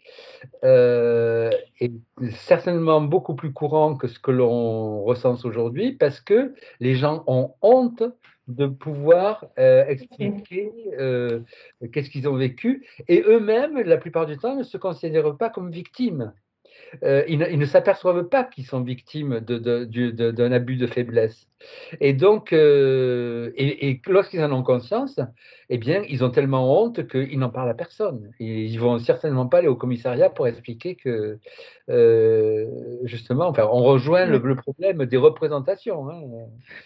euh, 0.66 1.50
est 1.80 1.94
certainement 2.32 3.00
beaucoup 3.00 3.36
plus 3.36 3.54
courant 3.54 3.96
que 3.96 4.08
ce 4.08 4.20
que 4.20 4.32
l'on 4.32 5.04
recense 5.04 5.46
aujourd'hui, 5.46 5.94
parce 5.94 6.20
que 6.20 6.54
les 6.82 6.96
gens 6.96 7.24
ont 7.28 7.54
honte 7.62 8.04
de 8.48 8.68
pouvoir 8.68 9.46
euh, 9.58 9.86
expliquer 9.86 10.70
qu'est-ce 11.94 12.10
qu'ils 12.10 12.28
ont 12.28 12.36
vécu, 12.36 12.86
et 13.08 13.24
eux-mêmes, 13.26 13.80
la 13.80 13.98
plupart 13.98 14.26
du 14.26 14.38
temps, 14.38 14.58
ne 14.58 14.64
se 14.64 14.78
considèrent 14.78 15.38
pas 15.38 15.50
comme 15.50 15.72
victimes. 15.72 16.34
Euh, 17.04 17.24
ils, 17.28 17.40
ne, 17.40 17.66
s'aperçoivent 17.66 18.28
pas 18.28 18.44
qu'ils 18.44 18.66
sont 18.66 18.82
victimes 18.82 19.40
d'un 19.40 20.52
abus 20.52 20.76
de 20.76 20.88
faiblesse. 20.88 21.48
Et 22.00 22.14
donc, 22.14 22.54
euh, 22.54 23.52
et, 23.56 24.02
lorsqu'ils 24.08 24.44
en 24.44 24.52
ont 24.52 24.64
conscience, 24.64 25.20
eh 25.70 25.78
bien, 25.78 26.04
ils 26.10 26.24
ont 26.24 26.32
tellement 26.32 26.82
honte 26.82 27.08
qu'ils 27.08 27.40
n'en 27.40 27.50
parlent 27.50 27.70
à 27.70 27.74
personne. 27.74 28.32
Et 28.40 28.66
ils 28.66 28.80
vont 28.80 28.98
certainement 29.00 29.46
pas 29.46 29.60
aller 29.60 29.68
au 29.68 29.76
commissariat 29.76 30.30
pour 30.30 30.48
expliquer 30.48 30.96
que, 30.96 31.38
euh, 31.90 32.66
justement, 33.04 33.48
enfin, 33.48 33.70
on 33.72 33.84
rejoint 33.84 34.26
le, 34.26 34.56
problème 34.56 35.06
des 35.06 35.18
représentations. 35.18 36.10
Hein. 36.10 36.22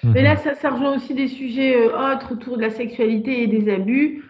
Mais 0.03 0.21
là, 0.21 0.35
ça, 0.35 0.53
ça, 0.53 0.71
rejoint 0.71 0.95
aussi 0.95 1.13
des 1.13 1.29
sujets 1.29 1.87
autres 1.87 2.33
autour 2.33 2.57
de 2.57 2.61
la 2.61 2.69
sexualité 2.69 3.43
et 3.43 3.47
des 3.47 3.71
abus, 3.73 4.23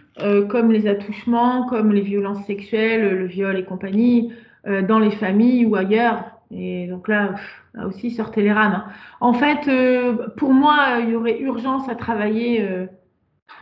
comme 0.50 0.72
les 0.72 0.88
attouchements, 0.88 1.68
comme 1.68 1.92
les 1.92 2.02
violences 2.02 2.46
sexuelles, 2.46 3.18
le 3.18 3.26
viol 3.26 3.58
et 3.58 3.66
compagnie. 3.66 4.32
Euh, 4.68 4.82
dans 4.82 4.98
les 4.98 5.12
familles 5.12 5.64
ou 5.66 5.76
ailleurs. 5.76 6.24
Et 6.50 6.88
donc 6.88 7.08
là, 7.08 7.36
là 7.76 7.86
aussi, 7.86 8.10
sortez 8.10 8.42
les 8.42 8.52
rames. 8.52 8.84
Hein. 8.88 8.92
En 9.22 9.34
fait, 9.34 9.68
euh, 9.68 10.28
pour 10.38 10.54
moi, 10.54 10.98
il 11.02 11.10
y 11.10 11.16
aurait 11.16 11.40
urgence 11.40 11.88
à 11.88 11.94
travailler 11.94 12.64
euh, 12.64 12.88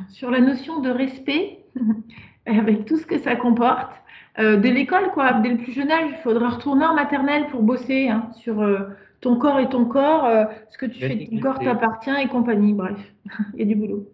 sur 0.10 0.32
la 0.32 0.40
notion 0.40 0.80
de 0.80 0.90
respect, 0.90 1.66
avec 2.46 2.86
tout 2.86 2.96
ce 2.96 3.06
que 3.06 3.18
ça 3.18 3.36
comporte. 3.36 3.92
dès 4.38 4.72
l'école, 4.72 5.12
quoi, 5.14 5.34
dès 5.34 5.50
le 5.50 5.58
plus 5.58 5.74
jeune 5.74 5.92
âge, 5.92 6.10
il 6.10 6.22
faudra 6.24 6.50
retourner 6.50 6.86
en 6.86 6.94
maternelle 6.94 7.48
pour 7.48 7.64
bosser 7.64 8.08
hein, 8.08 8.30
sur 8.36 8.66
ton 9.22 9.38
corps 9.38 9.60
et 9.60 9.70
ton 9.70 9.86
corps, 9.86 10.28
ce 10.70 10.78
que 10.78 10.86
tu 10.86 11.00
fais 11.00 11.16
de 11.16 11.30
ton 11.30 11.40
corps 11.40 11.60
t'appartient 11.60 12.16
et 12.22 12.28
compagnie. 12.28 12.74
Bref, 12.74 12.98
il 13.54 13.60
y 13.60 13.64
a 13.64 13.66
du 13.66 13.76
boulot. 13.76 14.08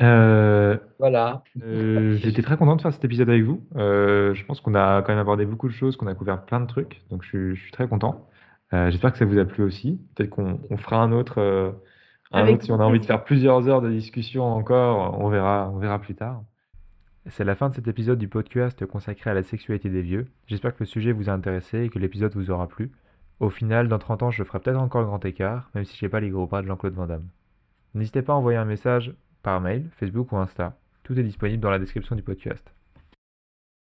Euh, 0.00 0.76
voilà. 0.98 1.42
Euh, 1.62 2.16
j'étais 2.16 2.42
très 2.42 2.56
content 2.56 2.76
de 2.76 2.82
faire 2.82 2.92
cet 2.92 3.04
épisode 3.04 3.28
avec 3.28 3.44
vous. 3.44 3.64
Euh, 3.76 4.34
je 4.34 4.44
pense 4.44 4.60
qu'on 4.60 4.74
a 4.74 5.02
quand 5.02 5.12
même 5.12 5.18
abordé 5.18 5.44
beaucoup 5.44 5.68
de 5.68 5.72
choses, 5.72 5.96
qu'on 5.96 6.06
a 6.06 6.14
couvert 6.14 6.44
plein 6.44 6.60
de 6.60 6.66
trucs, 6.66 7.02
donc 7.10 7.22
je, 7.24 7.54
suis 7.54 7.72
très 7.72 7.88
content. 7.88 8.28
J'espère 8.72 9.12
que 9.12 9.18
ça 9.18 9.26
vous 9.26 9.38
a 9.38 9.44
plu 9.44 9.62
aussi. 9.62 10.00
Peut-être 10.14 10.30
qu'on 10.30 10.58
fera 10.78 11.02
un 11.02 11.12
autre, 11.12 11.74
un 12.32 12.48
autre 12.48 12.64
si 12.64 12.72
on 12.72 12.80
a 12.80 12.84
envie 12.84 13.00
de 13.00 13.04
faire 13.04 13.22
plusieurs 13.22 13.68
heures 13.68 13.82
de 13.82 13.90
discussion 13.90 14.44
encore, 14.44 15.20
on 15.20 15.28
verra, 15.28 15.70
on 15.74 15.76
verra 15.76 15.98
plus 15.98 16.14
tard. 16.14 16.42
C'est 17.26 17.44
la 17.44 17.54
fin 17.54 17.68
de 17.68 17.74
cet 17.74 17.86
épisode 17.86 18.18
du 18.18 18.28
podcast 18.28 18.86
consacré 18.86 19.28
à 19.28 19.34
la 19.34 19.42
sexualité 19.42 19.90
des 19.90 20.00
vieux. 20.00 20.26
J'espère 20.46 20.72
que 20.74 20.80
le 20.80 20.86
sujet 20.86 21.12
vous 21.12 21.28
a 21.28 21.34
intéressé 21.34 21.82
et 21.82 21.88
que 21.90 21.98
l'épisode 21.98 22.34
vous 22.34 22.50
aura 22.50 22.66
plu. 22.66 22.90
Au 23.40 23.50
final, 23.50 23.88
dans 23.88 23.98
30 23.98 24.22
ans, 24.22 24.30
je 24.30 24.42
ferai 24.42 24.58
peut-être 24.58 24.80
encore 24.80 25.02
le 25.02 25.08
grand 25.08 25.24
écart, 25.26 25.68
même 25.74 25.84
si 25.84 25.96
je 25.98 26.04
n'ai 26.04 26.08
pas 26.08 26.20
les 26.20 26.30
gros 26.30 26.46
bras 26.46 26.62
de 26.62 26.66
Jean-Claude 26.66 26.94
Van 26.94 27.06
Damme. 27.06 27.26
N'hésitez 27.94 28.22
pas 28.22 28.32
à 28.32 28.36
envoyer 28.36 28.56
un 28.56 28.64
message 28.64 29.14
par 29.42 29.60
mail, 29.60 29.88
Facebook 29.98 30.32
ou 30.32 30.36
Insta. 30.36 30.76
Tout 31.02 31.18
est 31.18 31.22
disponible 31.22 31.62
dans 31.62 31.70
la 31.70 31.78
description 31.78 32.14
du 32.16 32.22
podcast. 32.22 32.72